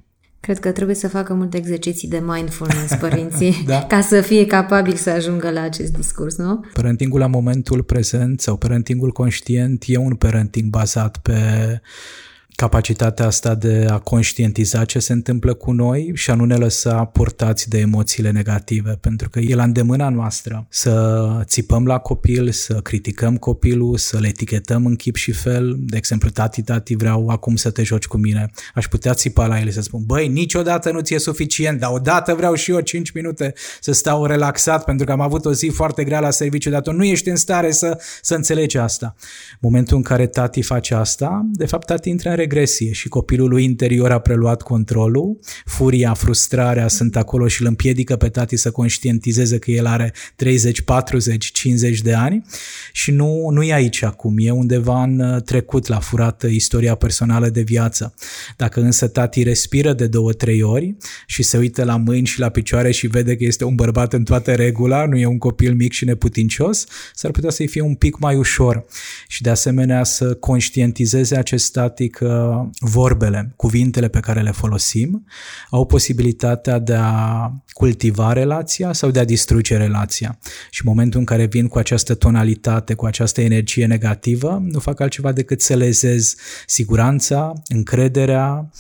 [0.47, 3.83] Cred că trebuie să facă multe exerciții de mindfulness părinții da.
[3.83, 6.65] ca să fie capabil să ajungă la acest discurs, nu?
[6.73, 11.41] Parentingul la momentul prezent sau parentingul conștient e un parenting bazat pe
[12.57, 17.05] capacitatea asta de a conștientiza ce se întâmplă cu noi și a nu ne lăsa
[17.05, 22.75] purtați de emoțiile negative, pentru că e la îndemâna noastră să țipăm la copil, să
[22.75, 25.77] criticăm copilul, să le etichetăm în chip și fel.
[25.79, 28.51] De exemplu, tati, tati, vreau acum să te joci cu mine.
[28.75, 32.55] Aș putea țipa la el să spun, băi, niciodată nu ți-e suficient, dar odată vreau
[32.55, 36.21] și eu 5 minute să stau relaxat pentru că am avut o zi foarte grea
[36.21, 39.15] la serviciu, dar tu nu ești în stare să, să înțelegi asta.
[39.61, 43.65] Momentul în care tati face asta, de fapt tati intră în regresie și copilul lui
[43.65, 49.59] interior a preluat controlul, furia, frustrarea sunt acolo și îl împiedică pe tati să conștientizeze
[49.59, 52.45] că el are 30, 40, 50 de ani.
[52.93, 57.49] Și nu, nu e aici acum, e undeva în uh, trecut la furată istoria personală
[57.49, 58.15] de viață.
[58.57, 62.49] Dacă însă tati respiră de două, trei ori și se uită la mâini și la
[62.49, 65.93] picioare și vede că este un bărbat în toată regula, nu e un copil mic
[65.93, 68.85] și neputincios, s-ar putea să-i fie un pic mai ușor.
[69.29, 71.65] Și de asemenea să conștientizeze acest
[72.37, 75.27] static vorbele, cuvintele pe care le folosim,
[75.71, 80.39] au posibilitatea de a cultiva relația sau de a distruge relația.
[80.71, 85.01] Și în momentul în care vin cu această tonalitate, cu această energie negativă, nu fac
[85.01, 86.35] altceva decât să lezez
[86.67, 88.71] siguranța, încrederea,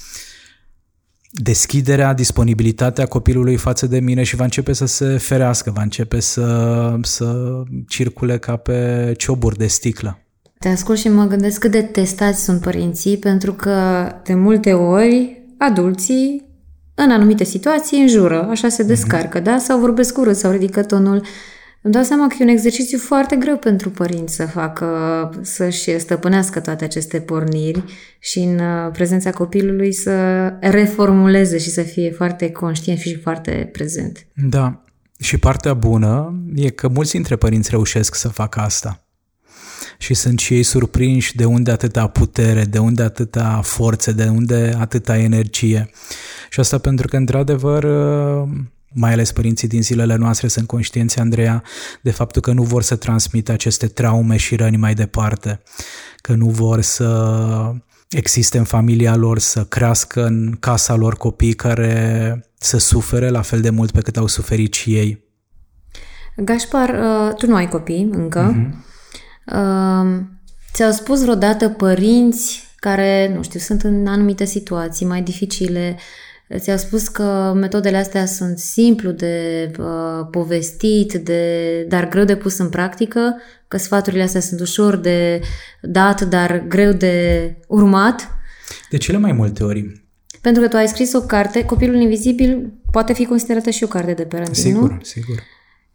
[1.30, 6.98] deschiderea, disponibilitatea copilului față de mine și va începe să se ferească, va începe să,
[7.02, 10.25] să circule ca pe cioburi de sticlă.
[10.58, 15.42] Te ascult și mă gândesc cât de testați sunt părinții, pentru că de multe ori
[15.58, 16.44] adulții
[16.94, 19.58] în anumite situații înjură, așa se descarcă, da?
[19.58, 21.22] Sau vorbesc urât sau ridică tonul.
[21.82, 24.86] Îmi dau seama că e un exercițiu foarte greu pentru părinți să facă,
[25.42, 27.84] să-și stăpânească toate aceste porniri
[28.18, 30.12] și în uh, prezența copilului să
[30.60, 34.26] reformuleze și să fie foarte conștient și foarte prezent.
[34.34, 34.84] Da,
[35.18, 39.05] și partea bună e că mulți dintre părinți reușesc să facă asta
[39.98, 44.76] și sunt și ei surprinși de unde atâta putere, de unde atâta forță, de unde
[44.78, 45.90] atâta energie.
[46.50, 47.86] Și asta pentru că, într-adevăr,
[48.92, 51.62] mai ales părinții din zilele noastre sunt conștienți, Andreea,
[52.02, 55.62] de faptul că nu vor să transmită aceste traume și răni mai departe,
[56.16, 57.74] că nu vor să
[58.10, 63.60] existe în familia lor, să crească în casa lor copii care să sufere la fel
[63.60, 65.24] de mult pe cât au suferit și ei.
[66.36, 68.52] Gașpar, uh, tu nu ai copii încă.
[68.52, 68.84] Uh-huh.
[70.72, 75.96] Ți-au spus vreodată părinți care, nu știu, sunt în anumite situații mai dificile,
[76.56, 82.58] ți-au spus că metodele astea sunt simplu de uh, povestit, de, dar greu de pus
[82.58, 83.36] în practică,
[83.68, 85.40] că sfaturile astea sunt ușor de
[85.82, 88.30] dat, dar greu de urmat?
[88.90, 90.04] De cele mai multe ori.
[90.40, 94.12] Pentru că tu ai scris o carte, Copilul Invizibil poate fi considerată și o carte
[94.12, 94.98] de parenting, sigur, nu?
[95.02, 95.42] Sigur, sigur.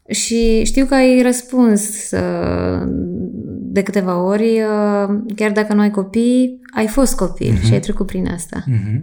[0.09, 2.87] Și știu că ai răspuns uh,
[3.71, 7.65] de câteva ori, uh, chiar dacă nu ai copii, ai fost copil uh-huh.
[7.65, 8.63] și ai trecut prin asta.
[8.67, 9.01] Uh-huh.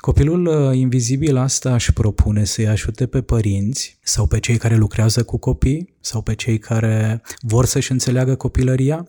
[0.00, 5.22] Copilul uh, invizibil asta își propune să-i ajute pe părinți sau pe cei care lucrează
[5.22, 9.08] cu copii sau pe cei care vor să-și înțeleagă copilăria,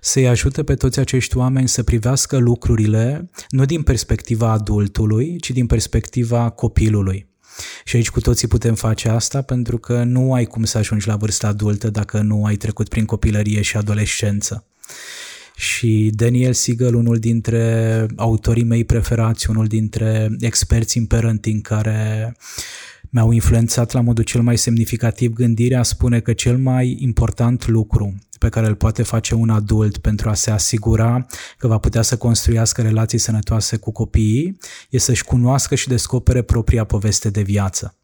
[0.00, 5.66] să-i ajute pe toți acești oameni să privească lucrurile nu din perspectiva adultului, ci din
[5.66, 7.26] perspectiva copilului
[7.84, 11.16] Și aici cu toții putem face asta pentru că nu ai cum să ajungi la
[11.16, 14.66] vârsta adultă dacă nu ai trecut prin copilărie și adolescență.
[15.56, 22.36] Și Daniel Siegel, unul dintre autorii mei preferați, unul dintre experți în parenting care
[23.10, 28.48] mi-au influențat la modul cel mai semnificativ gândirea, spune că cel mai important lucru pe
[28.48, 31.26] care îl poate face un adult pentru a se asigura
[31.58, 34.58] că va putea să construiască relații sănătoase cu copiii
[34.90, 37.96] e să-și cunoască și descopere propria poveste de viață.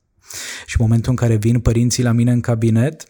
[0.66, 3.04] Și în momentul în care vin părinții la mine în cabinet,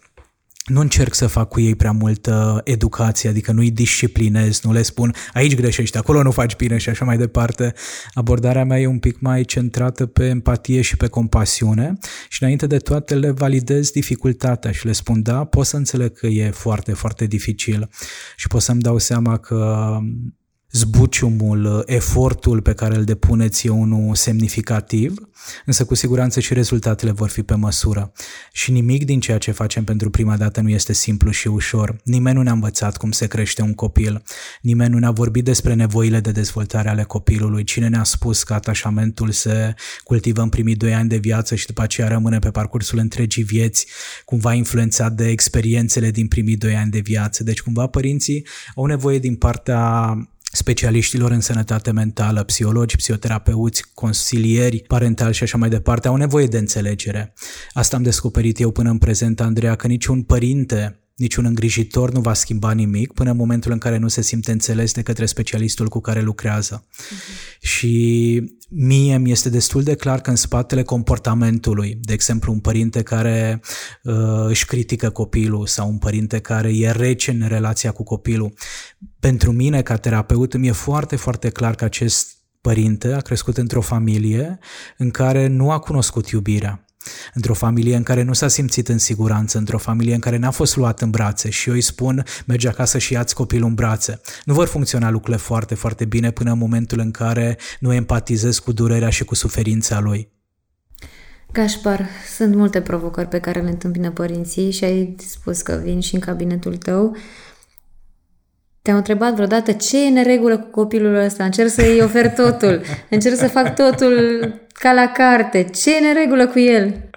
[0.65, 5.13] nu încerc să fac cu ei prea multă educație, adică nu-i disciplinez, nu le spun
[5.33, 7.73] aici greșești, acolo nu faci bine și așa mai departe.
[8.13, 11.97] Abordarea mea e un pic mai centrată pe empatie și pe compasiune
[12.29, 16.27] și înainte de toate le validez dificultatea și le spun da, pot să înțeleg că
[16.27, 17.89] e foarte, foarte dificil
[18.35, 19.89] și pot să-mi dau seama că
[20.75, 25.29] zbuciumul, efortul pe care îl depuneți e unul semnificativ,
[25.65, 28.11] însă cu siguranță și rezultatele vor fi pe măsură.
[28.51, 31.95] Și nimic din ceea ce facem pentru prima dată nu este simplu și ușor.
[32.03, 34.23] Nimeni nu ne-a învățat cum se crește un copil.
[34.61, 37.63] Nimeni nu ne-a vorbit despre nevoile de dezvoltare ale copilului.
[37.63, 39.73] Cine ne-a spus că atașamentul se
[40.03, 43.87] cultivă în primii doi ani de viață și după aceea rămâne pe parcursul întregii vieți,
[44.25, 47.43] cumva influențat de experiențele din primii doi ani de viață.
[47.43, 48.45] Deci cumva părinții
[48.75, 50.13] au nevoie din partea
[50.55, 56.57] specialiștilor în sănătate mentală, psihologi, psihoterapeuți, consilieri parentali și așa mai departe, au nevoie de
[56.57, 57.33] înțelegere.
[57.73, 62.33] Asta am descoperit eu până în prezent, Andreea, că niciun părinte niciun îngrijitor nu va
[62.33, 65.99] schimba nimic până în momentul în care nu se simte înțeles de către specialistul cu
[65.99, 66.85] care lucrează.
[66.85, 67.59] Uh-huh.
[67.59, 73.01] Și mie mi este destul de clar că în spatele comportamentului, de exemplu un părinte
[73.01, 73.61] care
[74.03, 74.13] uh,
[74.47, 78.53] își critică copilul sau un părinte care e rece în relația cu copilul,
[79.19, 83.81] pentru mine ca terapeut îmi e foarte, foarte clar că acest părinte a crescut într-o
[83.81, 84.59] familie
[84.97, 86.84] în care nu a cunoscut iubirea
[87.33, 90.75] într-o familie în care nu s-a simțit în siguranță, într-o familie în care n-a fost
[90.75, 94.21] luat în brațe și eu îi spun, mergi acasă și ia-ți copilul în brațe.
[94.45, 98.71] Nu vor funcționa lucrurile foarte, foarte bine până în momentul în care nu empatizez cu
[98.71, 100.33] durerea și cu suferința lui.
[101.51, 106.13] Gașpar, sunt multe provocări pe care le întâmpină părinții și ai spus că vin și
[106.13, 107.15] în cabinetul tău.
[108.85, 111.43] Te-am întrebat vreodată ce e neregulă cu copilul ăsta?
[111.43, 112.81] Încerc să-i ofer totul.
[113.09, 114.13] Încerc să fac totul
[114.73, 115.63] ca la carte.
[115.63, 117.09] Ce e neregulă cu el?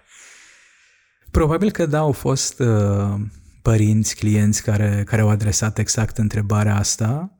[1.30, 3.14] Probabil că da, au fost uh,
[3.62, 7.36] părinți, clienți care, care au adresat exact întrebarea asta.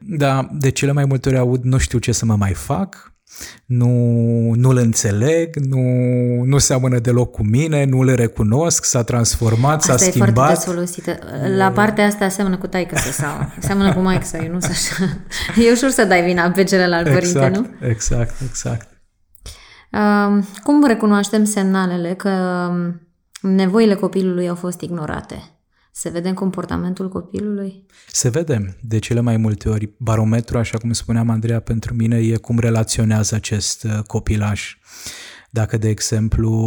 [0.00, 3.12] Dar de cele mai multe ori aud, nu știu ce să mă mai fac,
[3.66, 3.88] nu,
[4.54, 5.80] nu-l înțeleg, nu,
[6.44, 10.28] nu seamănă deloc cu mine, nu le recunosc, s-a transformat, asta s-a schimbat.
[10.28, 11.18] Asta e foarte folosită.
[11.56, 15.04] La partea asta seamănă cu taică sau seamănă cu maică sau nu așa.
[15.66, 17.88] E ușor să dai vina pe celălalt exact, părinte, nu?
[17.88, 18.88] Exact, exact.
[19.92, 22.30] Uh, cum recunoaștem semnalele că
[23.40, 25.57] nevoile copilului au fost ignorate?
[25.98, 27.86] Se vede în comportamentul copilului?
[28.06, 28.76] Se vede.
[28.82, 29.94] De cele mai multe ori.
[29.98, 34.76] Barometru, așa cum spuneam, Andreea, pentru mine e cum relaționează acest uh, copilaș.
[35.50, 36.60] Dacă, de exemplu,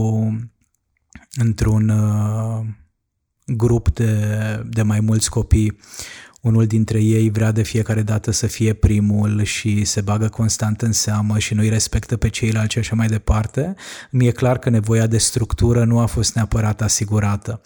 [1.32, 2.66] într-un uh,
[3.46, 4.16] grup de,
[4.70, 5.78] de mai mulți copii,
[6.42, 10.92] unul dintre ei vrea de fiecare dată să fie primul și se bagă constant în
[10.92, 13.76] seamă și nu-i respectă pe ceilalți și așa mai departe,
[14.12, 17.62] mi-e clar că nevoia de structură nu a fost neapărat asigurată.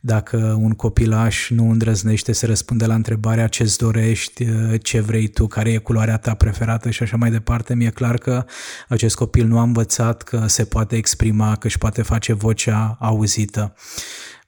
[0.00, 4.46] Dacă un copilaș nu îndrăznește să răspunde la întrebarea ce-ți dorești,
[4.82, 8.44] ce vrei tu, care e culoarea ta preferată și așa mai departe, mi-e clar că
[8.88, 13.74] acest copil nu a învățat că se poate exprima, că își poate face vocea auzită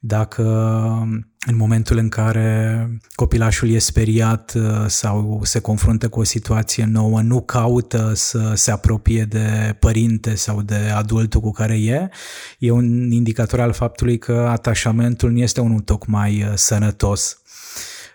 [0.07, 0.45] dacă
[1.47, 7.21] în momentul în care copilașul e speriat uh, sau se confruntă cu o situație nouă,
[7.21, 12.09] nu caută să se apropie de părinte sau de adultul cu care e,
[12.59, 17.39] e un indicator al faptului că atașamentul nu este unul tocmai uh, sănătos.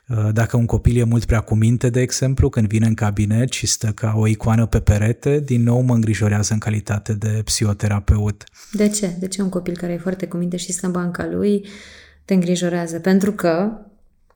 [0.08, 3.52] Uh, dacă un copil e mult prea cu minte, de exemplu, când vine în cabinet
[3.52, 8.44] și stă ca o icoană pe perete, din nou mă îngrijorează în calitate de psihoterapeut.
[8.72, 9.16] De ce?
[9.20, 11.66] De ce un copil care e foarte cu minte și stă în banca lui
[12.30, 13.00] te îngrijorează?
[13.00, 13.72] Pentru că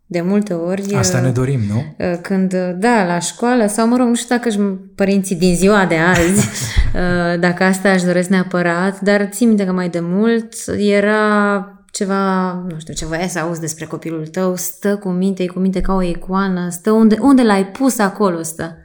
[0.05, 0.93] de multe ori...
[0.93, 1.95] Asta ne uh, dorim, nu?
[2.05, 5.95] Uh, când, da, la școală, sau mă rog, nu știu dacă părinții din ziua de
[5.95, 6.49] azi,
[7.45, 12.79] dacă asta își doresc neapărat, dar țin minte că mai de mult era ceva, nu
[12.79, 15.93] știu, ce voiai să auzi despre copilul tău, stă cu minte, e cu minte ca
[15.93, 18.77] o icoană, stă unde, unde l-ai pus acolo, stă.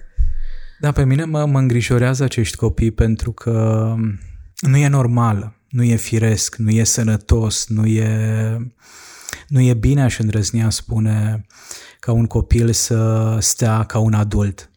[0.80, 3.94] Da, pe mine mă, mă îngrijorează acești copii pentru că
[4.60, 8.10] nu e normal, nu e firesc, nu e sănătos, nu e,
[9.48, 11.46] nu e bine, aș îndrăznea spune,
[12.00, 14.70] ca un copil să stea ca un adult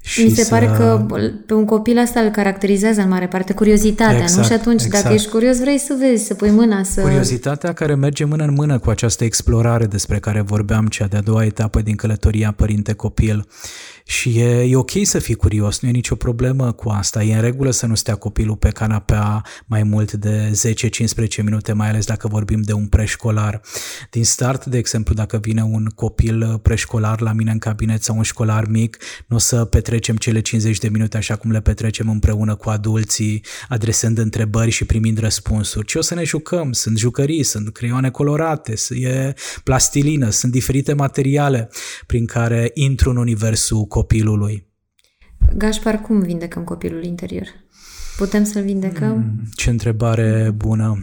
[0.00, 0.50] Și Mi se să...
[0.50, 1.06] pare că
[1.46, 4.42] pe un copil asta îl caracterizează în mare parte curiozitatea, exact, nu?
[4.42, 5.02] Și atunci, exact.
[5.02, 7.00] dacă ești curios, vrei să vezi, să pui mâna, să...
[7.00, 11.44] Curiozitatea care merge mână în mână cu această explorare despre care vorbeam, cea de-a doua
[11.44, 13.46] etapă din călătoria părinte-copil.
[14.08, 17.22] Și e, e ok să fii curios, nu e nicio problemă cu asta.
[17.22, 20.52] E în regulă să nu stea copilul pe canapea mai mult de
[21.40, 23.60] 10-15 minute, mai ales dacă vorbim de un preșcolar.
[24.10, 28.22] Din start, de exemplu, dacă vine un copil preșcolar la mine în cabinet sau un
[28.22, 32.54] școlar mic, nu o să petrecem cele 50 de minute așa cum le petrecem împreună
[32.54, 36.72] cu adulții, adresând întrebări și primind răspunsuri, ci o să ne jucăm.
[36.72, 39.34] Sunt jucării, sunt creioane colorate, e
[39.64, 41.70] plastilină, sunt diferite materiale
[42.06, 44.66] prin care intru în universul copilului.
[45.56, 47.46] Gașpar, cum vindecăm copilul interior?
[48.16, 49.12] Putem să-l vindecăm?
[49.12, 50.98] Hmm, ce întrebare bună!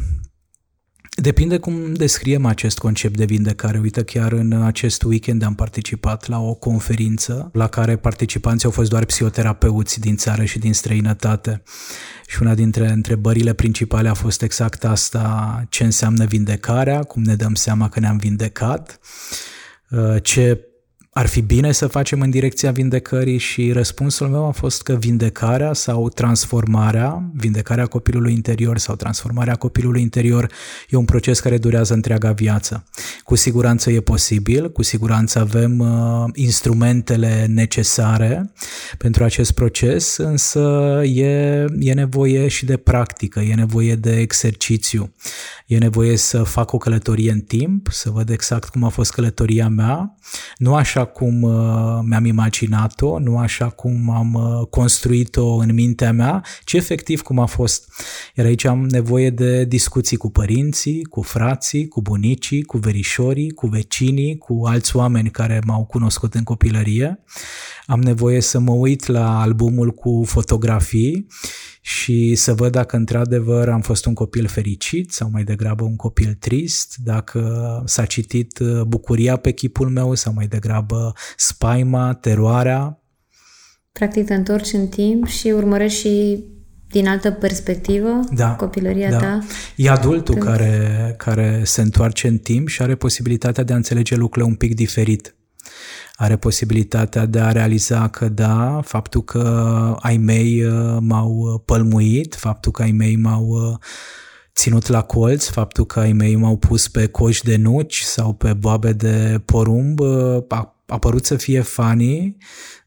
[1.21, 3.79] Depinde cum descriem acest concept de vindecare.
[3.79, 8.89] Uite, chiar în acest weekend am participat la o conferință la care participanții au fost
[8.89, 11.63] doar psihoterapeuți din țară și din străinătate.
[12.27, 17.53] Și una dintre întrebările principale a fost exact asta, ce înseamnă vindecarea, cum ne dăm
[17.53, 18.99] seama că ne-am vindecat,
[20.21, 20.72] ce
[21.13, 25.73] ar fi bine să facem în direcția vindecării și răspunsul meu a fost că vindecarea
[25.73, 30.51] sau transformarea, vindecarea copilului interior sau transformarea copilului interior
[30.89, 32.85] e un proces care durează întreaga viață.
[33.23, 38.51] Cu siguranță e posibil, cu siguranță avem uh, instrumentele necesare
[38.97, 45.13] pentru acest proces, însă e, e nevoie și de practică, e nevoie de exercițiu,
[45.67, 49.67] e nevoie să fac o călătorie în timp, să văd exact cum a fost călătoria
[49.67, 50.15] mea,
[50.57, 56.43] nu așa cum uh, mi-am imaginat-o, nu așa cum am uh, construit-o în mintea mea,
[56.63, 57.93] ci efectiv cum a fost.
[58.35, 63.67] Iar aici am nevoie de discuții cu părinții, cu frații, cu bunicii, cu verișorii, cu
[63.67, 67.23] vecinii, cu alți oameni care m-au cunoscut în copilărie.
[67.85, 71.27] Am nevoie să mă uit la albumul cu fotografii
[71.85, 76.35] și să văd dacă într-adevăr am fost un copil fericit sau mai degrabă un copil
[76.39, 83.01] trist, dacă s-a citit uh, bucuria pe chipul meu sau mai degrabă spaima, teroarea.
[83.91, 86.43] Practic te întorci în timp și urmărești și
[86.89, 89.17] din altă perspectivă da, copilăria da.
[89.17, 89.39] ta.
[89.75, 94.51] E adultul care, care se întoarce în timp și are posibilitatea de a înțelege lucrurile
[94.51, 95.35] un pic diferit
[96.15, 102.71] are posibilitatea de a realiza că da, faptul că ai mei uh, m-au pălmuit, faptul
[102.71, 103.77] că ai mei m-au uh,
[104.55, 108.53] ținut la colț, faptul că ai mei m-au pus pe coș de nuci sau pe
[108.53, 112.37] boabe de porumb, uh, a apărut să fie funny,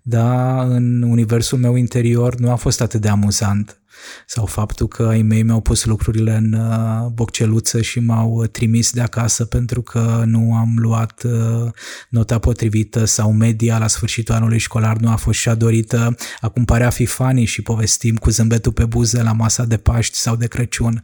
[0.02, 3.80] dar în universul meu interior nu a fost atât de amuzant
[4.26, 9.00] sau faptul că ai mei mi-au pus lucrurile în uh, bocceluță și m-au trimis de
[9.00, 11.70] acasă pentru că nu am luat uh,
[12.10, 16.14] nota potrivită sau media la sfârșitul anului școlar nu a fost și-a dorită.
[16.40, 20.16] Acum pare a fi fani și povestim cu zâmbetul pe buze la masa de Paști
[20.16, 21.02] sau de Crăciun,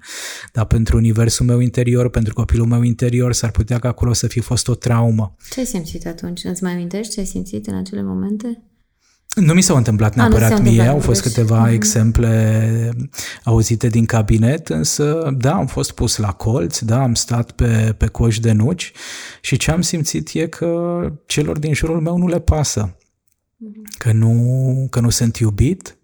[0.53, 4.41] dar pentru universul meu interior, pentru copilul meu interior, s-ar putea ca acolo să fi
[4.41, 5.37] fost o traumă.
[5.51, 6.45] Ce ai simțit atunci?
[6.45, 8.63] Îți mai amintești ce ai simțit în acele momente?
[9.35, 11.73] Nu mi s-au întâmplat neapărat A, mie, au fost câteva mm-hmm.
[11.73, 12.91] exemple
[13.45, 18.07] auzite din cabinet, însă da, am fost pus la colț, da, am stat pe, pe
[18.07, 18.93] coș de nuci
[19.41, 23.99] și ce am simțit e că celor din jurul meu nu le pasă, mm-hmm.
[23.99, 25.97] că nu, că nu sunt iubit,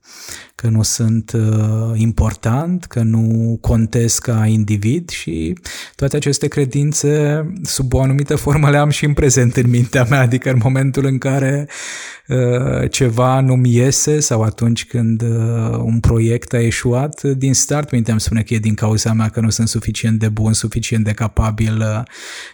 [0.55, 5.59] că nu sunt uh, important, că nu contez ca individ și
[5.95, 10.21] toate aceste credințe sub o anumită formă le am și în prezent în mintea mea,
[10.21, 11.75] adică în momentul în care uh,
[12.91, 18.21] ceva nu-mi iese sau atunci când uh, un proiect a eșuat, din start mintea îmi
[18.21, 21.79] spune că e din cauza mea că nu sunt suficient de bun, suficient de capabil.
[21.79, 22.03] Uh,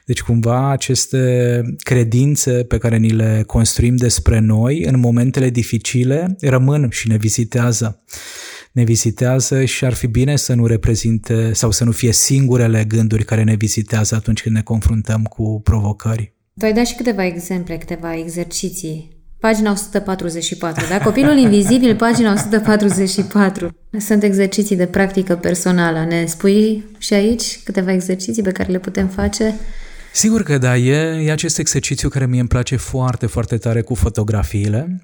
[0.04, 6.88] deci cumva aceste credințe pe care ni le construim despre noi în momentele dificile rămân
[6.90, 8.02] și ne vizitează
[8.72, 13.24] ne vizitează și ar fi bine să nu reprezinte sau să nu fie singurele gânduri
[13.24, 16.32] care ne vizitează atunci când ne confruntăm cu provocări.
[16.58, 19.13] Tu ai dat și câteva exemple, câteva exerciții.
[19.44, 21.00] Pagina 144, da?
[21.00, 23.76] Copilul invizibil, pagina 144.
[23.98, 26.04] Sunt exerciții de practică personală.
[26.04, 29.54] Ne spui și aici câteva exerciții pe care le putem face?
[30.12, 33.94] Sigur că da, e, e acest exercițiu care mie îmi place foarte, foarte tare cu
[33.94, 35.00] fotografiile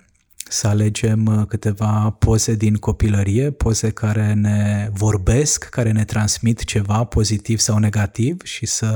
[0.49, 7.05] să alegem uh, câteva poze din copilărie, poze care ne vorbesc, care ne transmit ceva
[7.05, 8.89] pozitiv sau negativ și să,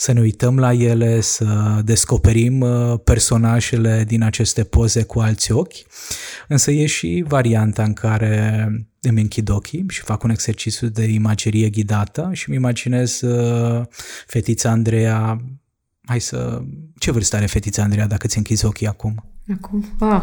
[0.00, 5.74] să ne uităm la ele, să descoperim uh, personajele din aceste poze cu alți ochi.
[6.48, 8.66] Însă e și varianta în care
[9.00, 13.86] îmi închid ochii și fac un exercițiu de imagerie ghidată și îmi imaginez uh,
[14.26, 15.40] fetița Andreea
[16.08, 16.62] Hai să...
[16.98, 19.37] Ce vârstă are fetița Andreea dacă ți închizi ochii acum?
[19.56, 19.84] Acum?
[19.98, 20.22] Ah.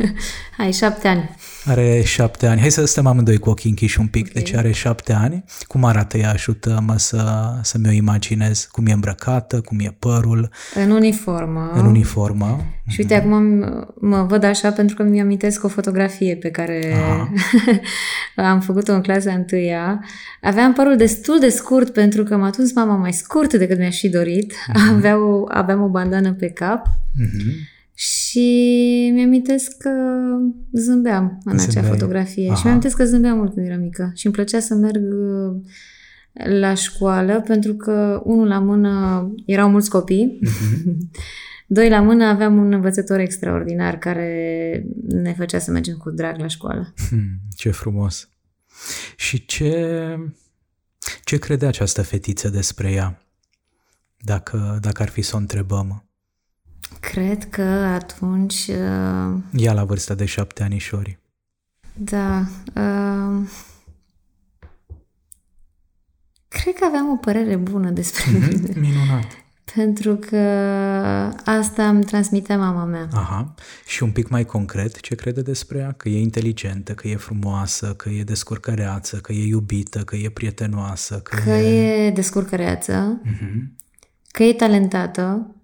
[0.56, 1.30] Hai, șapte ani.
[1.64, 2.60] Are șapte ani.
[2.60, 4.26] Hai să stăm amândoi cu ochii închiși un pic.
[4.28, 4.42] Okay.
[4.42, 5.44] Deci are șapte ani.
[5.66, 6.30] Cum arată ea?
[6.30, 8.68] Ajută-mă să, să mi-o imaginez.
[8.72, 10.50] Cum e îmbrăcată, cum e părul.
[10.74, 11.70] În uniformă.
[11.74, 12.64] În uniformă.
[12.88, 13.24] Și uite, mm-hmm.
[13.24, 13.64] acum
[14.00, 16.94] mă văd așa pentru că mi amintesc o fotografie pe care
[18.36, 20.04] am făcut-o în clasa întâia.
[20.42, 24.08] Aveam părul destul de scurt pentru că m-a tuns mama mai scurt decât mi-aș fi
[24.08, 24.52] dorit.
[24.52, 24.94] Mm-hmm.
[24.96, 26.86] Avea o, aveam o bandană pe cap.
[26.88, 27.73] Mm-hmm.
[27.94, 29.90] Și mi-amintesc că
[30.72, 31.66] zâmbeam în Zâmbeai.
[31.84, 32.46] acea fotografie.
[32.46, 32.56] Aha.
[32.56, 34.10] Și mi-amintesc că zâmbeam mult când eram mică.
[34.14, 35.60] Și îmi plăcea să merg uh,
[36.60, 40.38] la școală pentru că unul la mână erau mulți copii.
[40.42, 40.94] Uh-huh.
[41.66, 46.46] Doi la mână aveam un învățător extraordinar care ne făcea să mergem cu drag la
[46.46, 46.94] școală.
[47.08, 48.28] Hmm, ce frumos!
[49.16, 50.16] Și ce,
[51.24, 53.22] ce crede această fetiță despre ea?
[54.20, 56.08] Dacă, dacă ar fi să o întrebăm.
[57.00, 58.66] Cred că atunci...
[58.68, 61.18] Uh, Ea la vârsta de șapte anișori.
[61.96, 62.46] Da.
[62.74, 63.48] Uh,
[66.48, 68.72] cred că aveam o părere bună despre mm-hmm, mine.
[68.80, 69.26] Minunat.
[69.74, 70.36] Pentru că
[71.44, 73.08] asta îmi transmitea mama mea.
[73.12, 73.54] Aha.
[73.86, 75.92] Și un pic mai concret, ce crede despre ea?
[75.92, 81.18] Că e inteligentă, că e frumoasă, că e descurcăreață, că e iubită, că e prietenoasă.
[81.18, 83.62] Că, că e, e descurcăreață, mm-hmm.
[84.30, 85.54] că e talentată,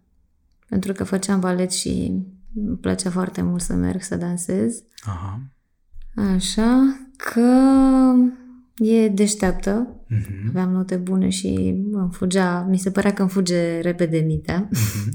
[0.71, 2.12] pentru că făceam balet și
[2.55, 4.83] îmi plăcea foarte mult să merg să dansez.
[5.05, 5.41] Aha.
[6.35, 7.51] Așa, că
[8.77, 10.49] e deșteaptă, uh-huh.
[10.49, 14.68] aveam note bune și îmi fugea, mi se părea că îmi fuge repede mintea.
[14.68, 15.09] Uh-huh.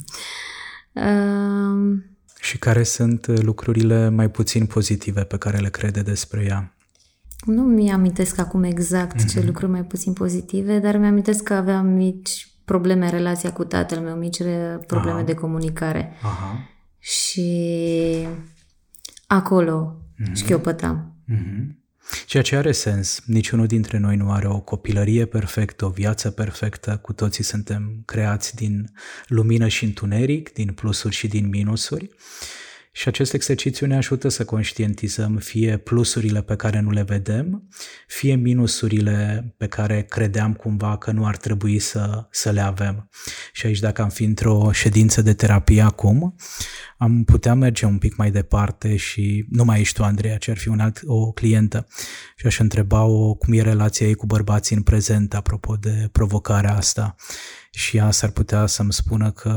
[0.93, 1.97] uh,
[2.39, 6.76] și care sunt lucrurile mai puțin pozitive pe care le crede despre ea?
[7.45, 9.28] Nu mi-amintesc acum exact uh-huh.
[9.28, 9.47] ce mhm.
[9.47, 14.16] lucruri mai puțin pozitive, dar mi-amintesc că aveam mici probleme în relația cu tatăl meu,
[14.16, 14.41] mici
[14.88, 15.26] probleme Aha.
[15.26, 16.13] de comunicare.
[16.22, 16.70] Aha.
[16.99, 18.28] Și
[19.28, 20.34] acolo mm-hmm.
[20.34, 21.13] șchiopătam.
[21.32, 21.84] Mm-hmm.
[22.26, 23.22] Ceea ce are sens.
[23.26, 26.97] Niciunul dintre noi nu are o copilărie perfectă, o viață perfectă.
[27.01, 28.91] Cu toții suntem creați din
[29.28, 32.09] lumină și întuneric, din plusuri și din minusuri.
[32.97, 37.67] Și acest exercițiu ne ajută să conștientizăm fie plusurile pe care nu le vedem,
[38.07, 43.09] fie minusurile pe care credeam cumva că nu ar trebui să, să le avem.
[43.53, 46.35] Și aici, dacă am fi într-o ședință de terapie acum,
[46.97, 50.57] am putea merge un pic mai departe și nu mai ești tu, Andreea, ci ar
[50.57, 51.87] fi un alt, o clientă
[52.35, 57.15] și aș întreba-o cum e relația ei cu bărbații în prezent, apropo de provocarea asta
[57.76, 59.53] și ea s-ar putea să-mi spună că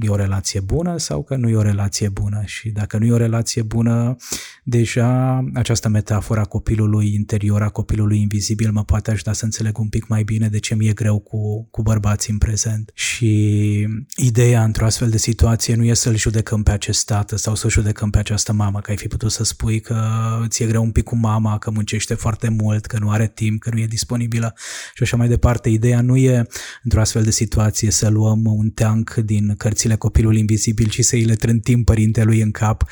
[0.00, 3.12] e o relație bună sau că nu e o relație bună și dacă nu e
[3.12, 4.16] o relație bună,
[4.64, 9.88] deja această metaforă a copilului interior, a copilului invizibil mă poate ajuta să înțeleg un
[9.88, 12.90] pic mai bine de ce mi-e greu cu, cu bărbații în prezent.
[12.94, 17.68] Și ideea într-o astfel de situație nu e să-l judecăm pe acest tată sau să
[17.68, 20.04] judecăm pe această mamă, că ai fi putut să spui că
[20.46, 23.70] ți-e greu un pic cu mama, că muncește foarte mult, că nu are timp, că
[23.72, 24.54] nu e disponibilă
[24.94, 25.68] și așa mai departe.
[25.68, 26.46] Ideea nu e
[26.82, 31.24] într-o astfel de situație să luăm un teanc din cărțile Copilul Invizibil și să îi
[31.24, 32.84] le trântim părintelui în cap,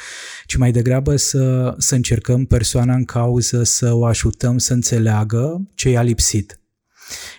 [0.47, 5.91] ci mai degrabă să, să încercăm persoana în cauză să o ajutăm să înțeleagă ce
[5.91, 6.59] i-a lipsit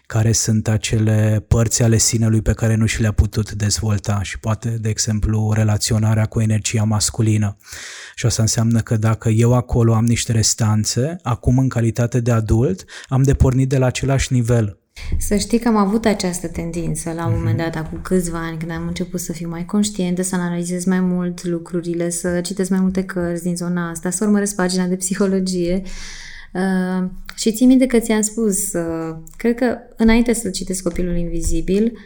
[0.05, 4.69] care sunt acele părți ale sinelui pe care nu și le-a putut dezvolta și poate,
[4.69, 7.57] de exemplu, relaționarea cu energia masculină.
[8.15, 12.85] Și asta înseamnă că dacă eu acolo am niște restanțe, acum în calitate de adult,
[13.07, 14.79] am de pornit de la același nivel
[15.17, 17.35] să știi că am avut această tendință la un uh-huh.
[17.35, 20.99] moment dat, acum câțiva ani, când am început să fiu mai conștientă, să analizez mai
[20.99, 25.81] mult lucrurile, să citesc mai multe cărți din zona asta, să urmăresc pagina de psihologie.
[26.53, 31.97] Uh, și țin minte că ți-am spus, uh, cred că înainte să citesc Copilul Invizibil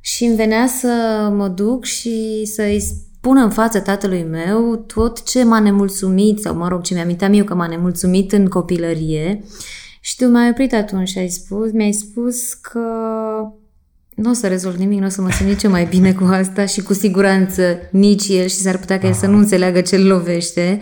[0.00, 0.88] și îmi venea să
[1.36, 6.68] mă duc și să-i spun în față tatălui meu tot ce m-a nemulțumit, sau mă
[6.68, 9.87] rog, ce mi-aminteam eu că m-a nemulțumit în copilărie și
[10.18, 12.80] tu m-ai oprit atunci și ai spus, mi-ai spus că
[14.14, 16.66] nu o să rezolv nimic, nu o să mă simt nici mai bine cu asta
[16.66, 20.78] și cu siguranță nici el și s-ar putea ca el să nu înțeleagă ce-l lovește.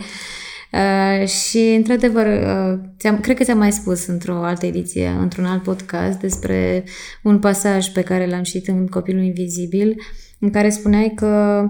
[0.71, 5.63] Uh, și, într-adevăr, uh, ți-am, cred că ți-am mai spus într-o altă ediție, într-un alt
[5.63, 6.83] podcast, despre
[7.23, 9.95] un pasaj pe care l-am citit în Copilul Invizibil,
[10.39, 11.63] în care spuneai că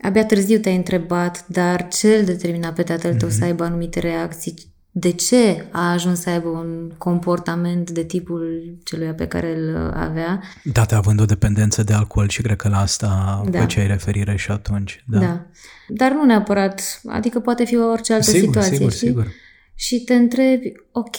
[0.00, 3.32] abia târziu te-ai întrebat, dar ce îl determina pe tatăl tău mm-hmm.
[3.32, 3.46] să mhm.
[3.46, 4.71] aibă anumite reacții?
[4.94, 10.42] De ce a ajuns să aibă un comportament de tipul celui pe care îl avea.
[10.64, 13.60] Dată având o dependență de alcool și cred că la asta da.
[13.60, 15.04] făceai referire și atunci.
[15.06, 15.18] Da.
[15.18, 15.46] da.
[15.88, 18.76] Dar nu neapărat, adică poate fi orice altă sigur, situație.
[18.76, 19.26] Sigur, sigur.
[19.74, 21.16] Și te întrebi, ok,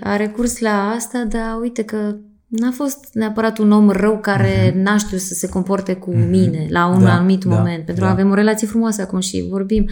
[0.00, 2.16] a recurs la asta, dar uite că
[2.46, 4.74] n-a fost neapărat un om rău care uh-huh.
[4.74, 6.28] n-a știut să se comporte cu uh-huh.
[6.28, 8.06] mine la un da, anumit da, moment, pentru da.
[8.06, 9.88] că avem o relație frumoasă acum și vorbim.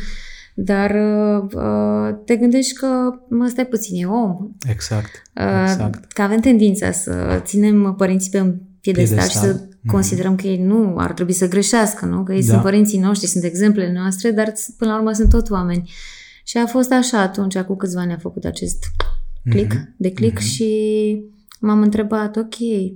[0.55, 0.91] Dar
[1.55, 2.87] uh, te gândești că,
[3.29, 4.37] mă, stai puțin, e om.
[4.69, 6.13] Exact, uh, exact.
[6.13, 9.49] Că avem tendința să ținem părinții pe un piedestal, piedestal.
[9.49, 9.91] și să mm-hmm.
[9.91, 12.23] considerăm că ei nu ar trebui să greșească, nu?
[12.23, 12.47] Că ei da.
[12.47, 15.91] sunt părinții noștri, sunt exemplele noastre, dar până la urmă sunt tot oameni.
[16.45, 18.85] Și a fost așa atunci, cu câțiva ani a făcut acest
[19.51, 19.97] click, mm-hmm.
[19.97, 20.45] de click mm-hmm.
[20.45, 20.71] și
[21.61, 22.55] m-am întrebat, ok,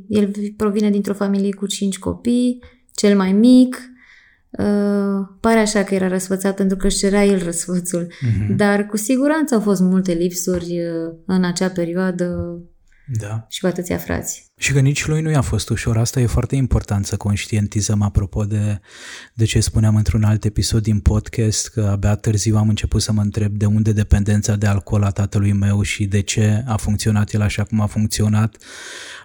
[0.08, 2.58] el provine dintr-o familie cu cinci copii,
[2.94, 3.76] cel mai mic,
[4.58, 8.56] uh, pare așa că era răsfățat pentru că își cerea el răsfățul, mm-hmm.
[8.56, 12.58] dar cu siguranță au fost multe lipsuri uh, în acea perioadă
[13.06, 13.46] da.
[13.48, 14.52] și cu atâția frați.
[14.56, 15.96] Și că nici lui nu i-a fost ușor.
[15.96, 18.80] Asta e foarte important să conștientizăm apropo de,
[19.34, 23.20] de ce spuneam într-un alt episod din podcast, că abia târziu am început să mă
[23.20, 27.40] întreb de unde dependența de alcool a tatălui meu și de ce a funcționat el
[27.40, 28.56] așa cum a funcționat.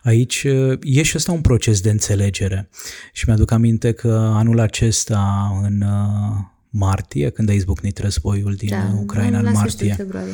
[0.03, 0.43] Aici
[0.81, 2.69] e și ăsta un proces de înțelegere.
[3.13, 8.91] Și mi-aduc aminte că anul acesta în uh, martie, când a izbucnit războiul din da,
[9.01, 9.93] Ucraina în martie.
[9.93, 10.33] Februarie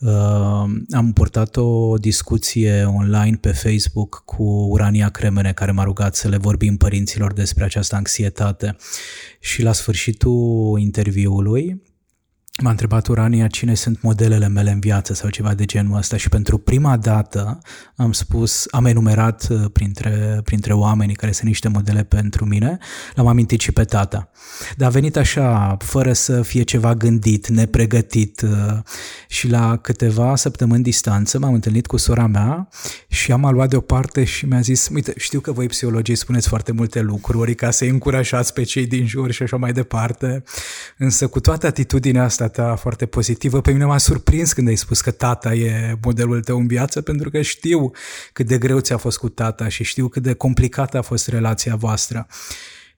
[0.00, 6.28] Uh, am purtat o discuție online pe Facebook cu Urania Cremene, care m-a rugat să
[6.28, 8.76] le vorbim părinților despre această anxietate.
[9.40, 11.82] Și la sfârșitul interviului
[12.62, 15.14] M-a întrebat Urania cine sunt modelele mele în viață?
[15.14, 16.16] sau ceva de genul ăsta.
[16.16, 17.58] Și pentru prima dată
[17.96, 22.78] am spus, am enumerat uh, printre, printre oamenii care sunt niște modele pentru mine,
[23.14, 24.30] l-am amintit și pe tata.
[24.76, 28.78] Dar a venit așa, fără să fie ceva gândit, nepregătit uh,
[29.28, 32.68] și la câteva săptămâni distanță m-am întâlnit cu sora mea
[33.08, 37.00] și am luat deoparte și mi-a zis, uite, știu că voi psihologii spuneți foarte multe
[37.00, 40.42] lucruri ca să-i încurajați pe cei din jur și așa mai departe,
[40.98, 43.60] însă cu toată atitudinea asta ta foarte pozitivă.
[43.60, 47.30] Pe mine m-a surprins când ai spus că tata e modelul tău în viață, pentru
[47.30, 47.90] că știu
[48.32, 51.76] cât de greu ți-a fost cu tata și știu cât de complicată a fost relația
[51.76, 52.26] voastră.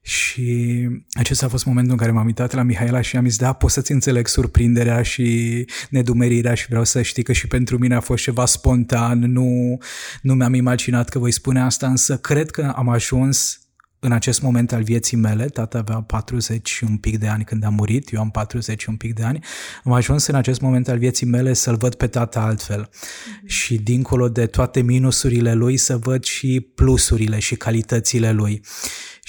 [0.01, 3.53] Și acesta a fost momentul în care m-am uitat la Mihaela și am zis, da,
[3.53, 7.99] pot să-ți înțeleg surprinderea și nedumerirea și vreau să știi că și pentru mine a
[7.99, 9.77] fost ceva spontan, nu,
[10.21, 13.59] nu mi-am imaginat că voi spune asta, însă cred că am ajuns
[13.99, 17.63] în acest moment al vieții mele, tata avea 40 și un pic de ani când
[17.63, 19.39] a murit, eu am 40 și un pic de ani,
[19.83, 23.45] am ajuns în acest moment al vieții mele să-l văd pe tata altfel mm-hmm.
[23.45, 28.61] și dincolo de toate minusurile lui să văd și plusurile și calitățile lui.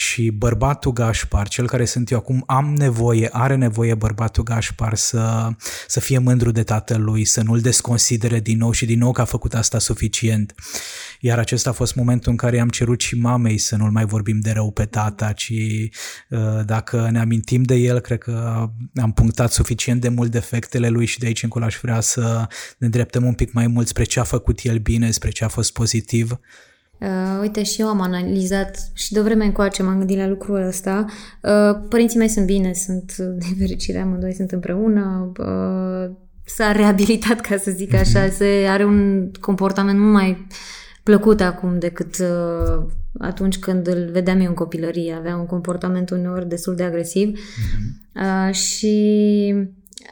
[0.01, 5.49] Și bărbatul Gașpar, cel care sunt eu acum, am nevoie, are nevoie bărbatul Gașpar să,
[5.87, 9.25] să fie mândru de tatălui, să nu-l desconsidere din nou și din nou că a
[9.25, 10.55] făcut asta suficient.
[11.21, 14.41] Iar acesta a fost momentul în care i-am cerut și mamei să nu-l mai vorbim
[14.41, 15.53] de rău pe tata, ci
[16.29, 21.07] uh, dacă ne amintim de el, cred că am punctat suficient de mult defectele lui
[21.07, 22.47] și de aici încolo aș vrea să
[22.79, 25.49] ne îndreptăm un pic mai mult spre ce a făcut el bine, spre ce a
[25.49, 26.39] fost pozitiv.
[27.01, 31.05] Uh, uite, și eu am analizat și de vreme încoace m-am gândit la lucrul ăsta.
[31.43, 35.33] Uh, părinții mei sunt bine, sunt de fericire, amândoi sunt împreună.
[35.39, 38.35] Uh, s-a reabilitat, ca să zic așa, mhm.
[38.35, 40.47] se are un comportament mult mai
[41.03, 42.83] plăcut acum decât uh,
[43.19, 45.13] atunci când îl vedeam eu în copilărie.
[45.13, 48.49] Avea un comportament uneori destul de agresiv uh-huh.
[48.49, 49.55] uh, și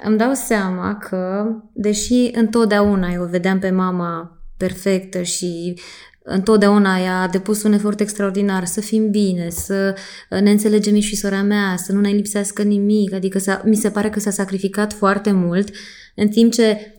[0.05, 5.81] îmi dau seama că, deși întotdeauna eu vedeam pe mama perfectă și
[6.29, 9.95] întotdeauna ea a depus un efort extraordinar să fim bine, să
[10.29, 14.21] ne înțelegem și sora mea, să nu ne lipsească nimic, adică mi se pare că
[14.21, 15.69] s-a sacrificat foarte mult,
[16.15, 16.93] în timp ce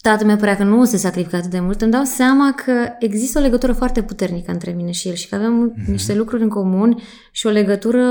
[0.00, 3.38] tatăl meu părea că nu se sacrifică atât de mult, îmi dau seama că există
[3.38, 5.86] o legătură foarte puternică între mine și el și că avem mm-hmm.
[5.86, 6.98] niște lucruri în comun
[7.30, 8.04] și o legătură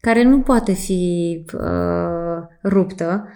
[0.00, 3.28] care nu poate fi uh, ruptă,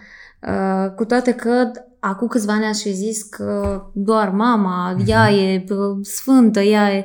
[0.43, 1.71] uh, cu toate că
[2.09, 5.07] acum câțiva ani aș fi zis că doar mama, mm-hmm.
[5.07, 7.05] ea e uh, sfântă, ea e...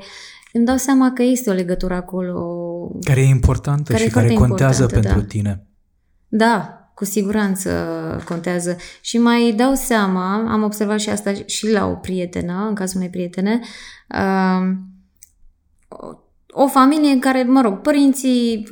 [0.53, 2.91] Îmi dau seama că este o legătură acolo.
[3.03, 5.25] Care e importantă care și care contează pentru da.
[5.25, 5.65] tine.
[6.27, 7.71] Da, cu siguranță
[8.27, 8.77] contează.
[9.01, 13.09] Și mai dau seama, am observat și asta și la o prietenă, în cazul unei
[13.09, 13.59] prietene,
[14.09, 14.71] uh,
[16.47, 18.67] o familie în care, mă rog, părinții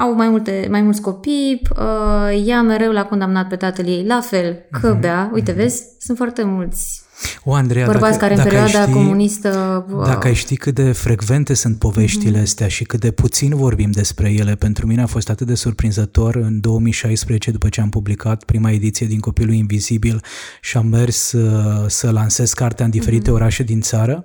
[0.00, 4.20] au mai, multe, mai mulți copii, uh, ea mereu l-a condamnat pe tatăl ei, la
[4.20, 5.00] fel, că mhm.
[5.00, 5.30] bea.
[5.32, 7.06] Uite, vezi, sunt foarte mulți
[7.44, 9.84] o, Andreea, bărbați dacă, care în perioada ști, comunistă...
[10.04, 12.42] Dacă ai ști cât de frecvente sunt poveștile mm-hmm.
[12.42, 16.34] astea și cât de puțin vorbim despre ele, pentru mine a fost atât de surprinzător
[16.34, 20.20] în 2016, după ce am publicat prima ediție din Copilul Invizibil
[20.60, 23.34] și am mers să, să lansez cartea în diferite mm-hmm.
[23.34, 24.24] orașe din țară,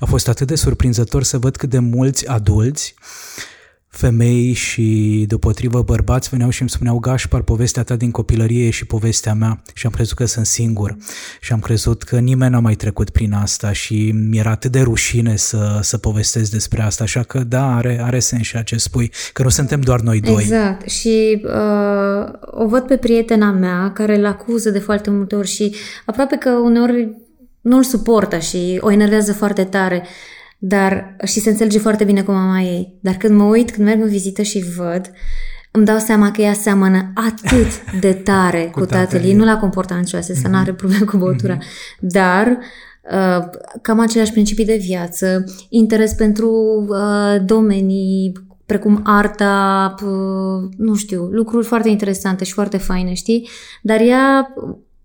[0.00, 2.94] a fost atât de surprinzător să văd cât de mulți adulți
[3.90, 8.86] femei și deopotrivă bărbați veneau și îmi spuneau Gașpar, povestea ta din copilărie e și
[8.86, 10.96] povestea mea și am crezut că sunt singur
[11.40, 15.36] și am crezut că nimeni n-a mai trecut prin asta și mi-era atât de rușine
[15.36, 19.42] să, să povestesc despre asta, așa că da, are, are sens și ce spui, că
[19.42, 20.42] nu suntem doar noi doi.
[20.42, 25.48] Exact și uh, o văd pe prietena mea care îl acuză de foarte multe ori
[25.48, 25.74] și
[26.06, 27.16] aproape că uneori
[27.60, 30.06] nu-l suportă și o enervează foarte tare.
[30.62, 32.98] Dar, și se înțelege foarte bine cu mama ei.
[33.00, 35.10] Dar când mă uit, când merg în vizită și văd,
[35.70, 37.68] îmi dau seama că ea seamănă atât
[38.00, 39.34] de tare cu, cu tatăl ei.
[39.34, 40.50] Nu la comportamentul să mm-hmm.
[40.50, 41.56] nu are probleme cu băutura.
[41.56, 41.98] Mm-hmm.
[42.00, 42.58] Dar
[43.12, 43.48] uh,
[43.82, 46.50] cam aceleași principii de viață, interes pentru
[46.88, 48.32] uh, domenii
[48.66, 53.48] precum arta, uh, nu știu, lucruri foarte interesante și foarte faine, știi?
[53.82, 54.54] Dar ea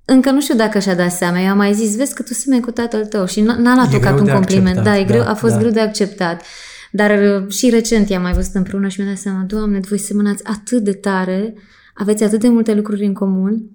[0.06, 1.40] încă nu știu dacă și-a dat seama.
[1.40, 4.14] Eu am mai zis, vezi că tu semeni cu tatăl tău și n-a luat-o ca
[4.14, 4.78] un compliment.
[4.78, 5.60] Acceptat, da, e greu, da, a fost da.
[5.60, 6.44] greu de acceptat.
[6.92, 10.44] Dar uh, și recent i-am mai văzut împreună și mi-a dat seama, Doamne, voi semănați
[10.46, 11.54] atât de tare,
[11.94, 13.70] aveți atât de multe lucruri în comun.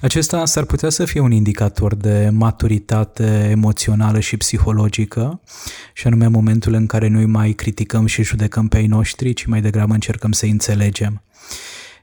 [0.00, 5.40] Acesta s-ar putea să fie un indicator de maturitate emoțională și psihologică,
[5.92, 9.60] și anume momentul în care noi mai criticăm și judecăm pe ei noștri, ci mai
[9.60, 11.22] degrabă încercăm să înțelegem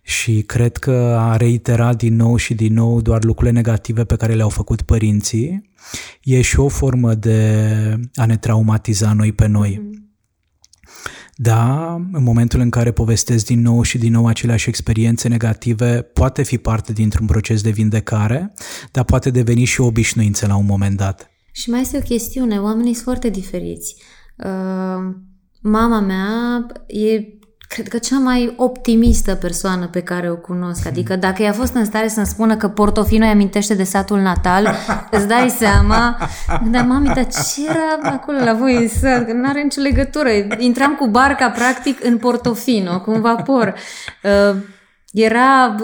[0.07, 4.33] și cred că a reiterat din nou și din nou doar lucrurile negative pe care
[4.33, 5.71] le-au făcut părinții
[6.23, 9.81] e și o formă de a ne traumatiza noi pe noi.
[9.83, 10.11] Mm.
[11.35, 16.43] Da, în momentul în care povestesc din nou și din nou aceleași experiențe negative, poate
[16.43, 18.53] fi parte dintr-un proces de vindecare,
[18.91, 21.31] dar poate deveni și o obișnuință la un moment dat.
[21.51, 23.95] Și mai este o chestiune, oamenii sunt foarte diferiți.
[24.37, 25.15] Uh,
[25.61, 27.36] mama mea e
[27.67, 30.85] cred că cea mai optimistă persoană pe care o cunosc.
[30.85, 34.75] Adică dacă i-a fost în stare să-mi spună că Portofino îi amintește de satul natal,
[35.11, 36.17] îți dai seama,
[36.71, 39.25] dar mami, dar ce era acolo la voi în sat?
[39.25, 40.29] Că nu are nicio legătură.
[40.57, 43.73] Intram cu barca, practic, în Portofino, cu un vapor.
[44.23, 44.57] Uh,
[45.23, 45.75] era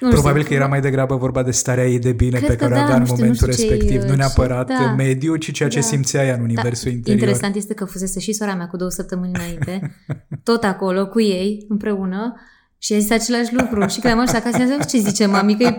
[0.00, 0.54] nu Probabil știu.
[0.54, 2.82] că era mai degrabă vorba de starea ei de bine Cred pe care o da,
[2.82, 6.32] avea în știu, momentul respectiv, nu neapărat da, mediu, ci ceea ce da, simțea ea
[6.32, 6.42] în da.
[6.42, 6.96] universul da.
[6.96, 7.20] interior.
[7.20, 9.96] Interesant este că fusese și sora mea cu două săptămâni înainte,
[10.42, 12.34] tot acolo, cu ei, împreună,
[12.78, 13.86] și a zis același lucru.
[13.86, 15.56] Și când am ajuns acasă, am zis, ce zice mami?
[15.56, 15.74] Că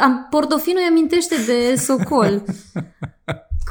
[0.00, 2.42] am, Portofino îi amintește de Socol.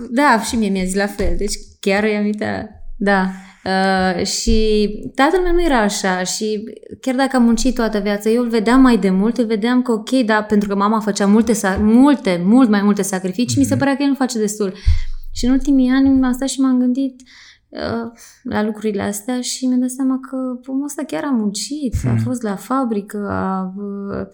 [0.09, 1.33] Da, și mie mi-a zis la fel.
[1.37, 2.69] Deci chiar îi amintea.
[2.95, 3.31] Da.
[3.67, 6.63] Uh, și tatăl meu nu era așa și
[7.01, 9.91] chiar dacă am muncit toată viața, eu îl vedeam mai de mult, îl vedeam că
[9.91, 13.59] ok, da, pentru că mama făcea multe, multe, mult mai multe sacrificii, mm-hmm.
[13.59, 13.79] mi se mhm.
[13.79, 14.73] părea că el nu face destul.
[15.31, 17.21] Și în ultimii ani am stat și m-am gândit
[17.69, 18.11] uh,
[18.43, 20.35] la lucrurile astea și mi-am dat seama că
[20.71, 22.09] omul ăsta chiar a muncit, mm-hmm.
[22.09, 22.23] a mhm.
[22.23, 24.27] fost la fabrică, a, uh,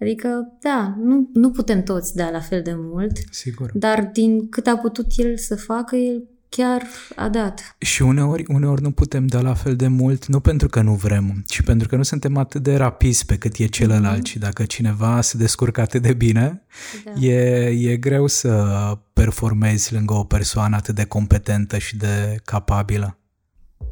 [0.00, 3.70] adică, da, nu, nu putem toți da la fel de mult, Sigur.
[3.74, 6.82] dar din cât a putut el să facă, el chiar
[7.16, 7.76] a dat.
[7.78, 11.44] Și uneori, uneori nu putem da la fel de mult, nu pentru că nu vrem,
[11.46, 14.20] ci pentru că nu suntem atât de rapizi pe cât e celălalt.
[14.20, 14.30] Mm-hmm.
[14.30, 16.62] Și dacă cineva se descurcă atât de bine,
[17.04, 17.20] da.
[17.20, 18.66] e, e greu să
[19.12, 23.18] performezi lângă o persoană atât de competentă și de capabilă.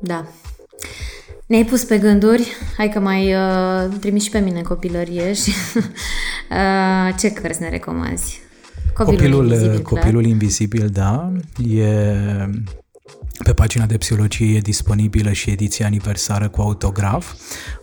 [0.00, 0.26] Da.
[1.46, 5.52] Ne-ai pus pe gânduri, hai că mai uh, trimiți și pe mine în copilărie și
[6.50, 8.40] uh, ce cărți ne recomanzi?
[8.94, 11.32] Copilul, copilul invizibil, copilul invizibil, da,
[11.68, 11.86] e
[13.44, 17.34] pe pagina de psihologie e disponibilă și ediția aniversară cu autograf,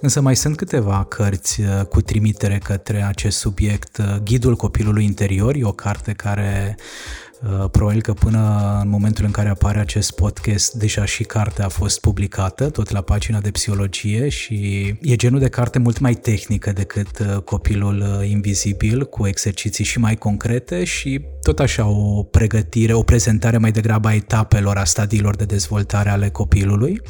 [0.02, 4.02] însă mai sunt câteva cărți uh, cu trimitere către acest subiect.
[4.24, 7.25] Ghidul copilului interior e o carte care Uh,
[7.72, 12.00] probabil că până în momentul în care apare acest podcast, deja și cartea a fost
[12.00, 17.20] publicată, tot la pagina de psihologie și e genul de carte mult mai tehnică decât
[17.20, 23.04] uh, copilul uh, invizibil, cu exerciții și mai concrete și tot așa o pregătire, o
[23.04, 27.02] prezentare mai degrabă a etapelor, a stadiilor de dezvoltare ale copilului.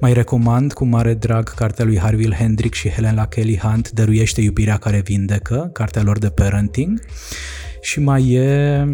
[0.00, 4.76] Mai recomand cu mare drag cartea lui Harville Hendrick și Helen Kelly Hunt, Dăruiește iubirea
[4.76, 7.00] care vindecă, cartea lor de parenting.
[7.80, 8.84] Și mai e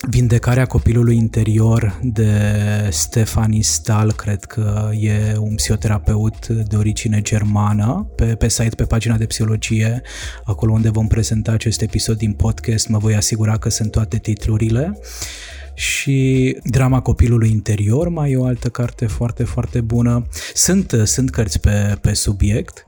[0.00, 2.30] Vindecarea copilului interior de
[2.90, 9.16] Stefanie Stahl, cred că e un psihoterapeut de origine germană, pe, pe site, pe pagina
[9.16, 10.02] de psihologie,
[10.44, 14.98] acolo unde vom prezenta acest episod din podcast, mă voi asigura că sunt toate titlurile.
[15.74, 20.26] Și Drama copilului interior, mai e o altă carte foarte, foarte bună.
[20.54, 22.84] Sunt, sunt cărți pe, pe subiect,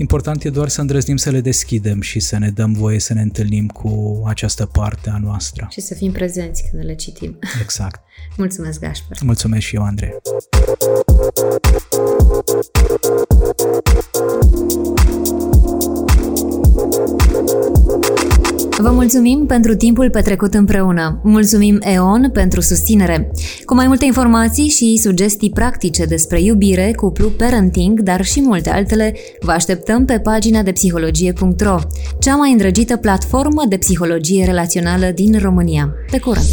[0.00, 3.20] Important e doar să îndrăznim să le deschidem și să ne dăm voie să ne
[3.20, 5.66] întâlnim cu această parte a noastră.
[5.70, 7.38] Și să fim prezenți când le citim.
[7.62, 8.00] Exact.
[8.36, 9.18] Mulțumesc, Gașper.
[9.22, 10.10] Mulțumesc și eu, Andrei.
[18.80, 21.20] Vă mulțumim pentru timpul petrecut împreună.
[21.22, 23.30] Mulțumim EON pentru susținere.
[23.64, 29.14] Cu mai multe informații și sugestii practice despre iubire, cuplu, parenting, dar și multe altele,
[29.40, 31.78] vă așteptăm pe pagina de psihologie.ro,
[32.18, 35.94] cea mai îndrăgită platformă de psihologie relațională din România.
[36.10, 36.46] Pe curând!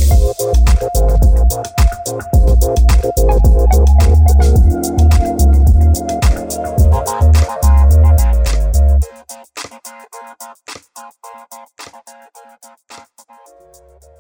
[10.96, 11.16] Thank
[14.04, 14.15] you.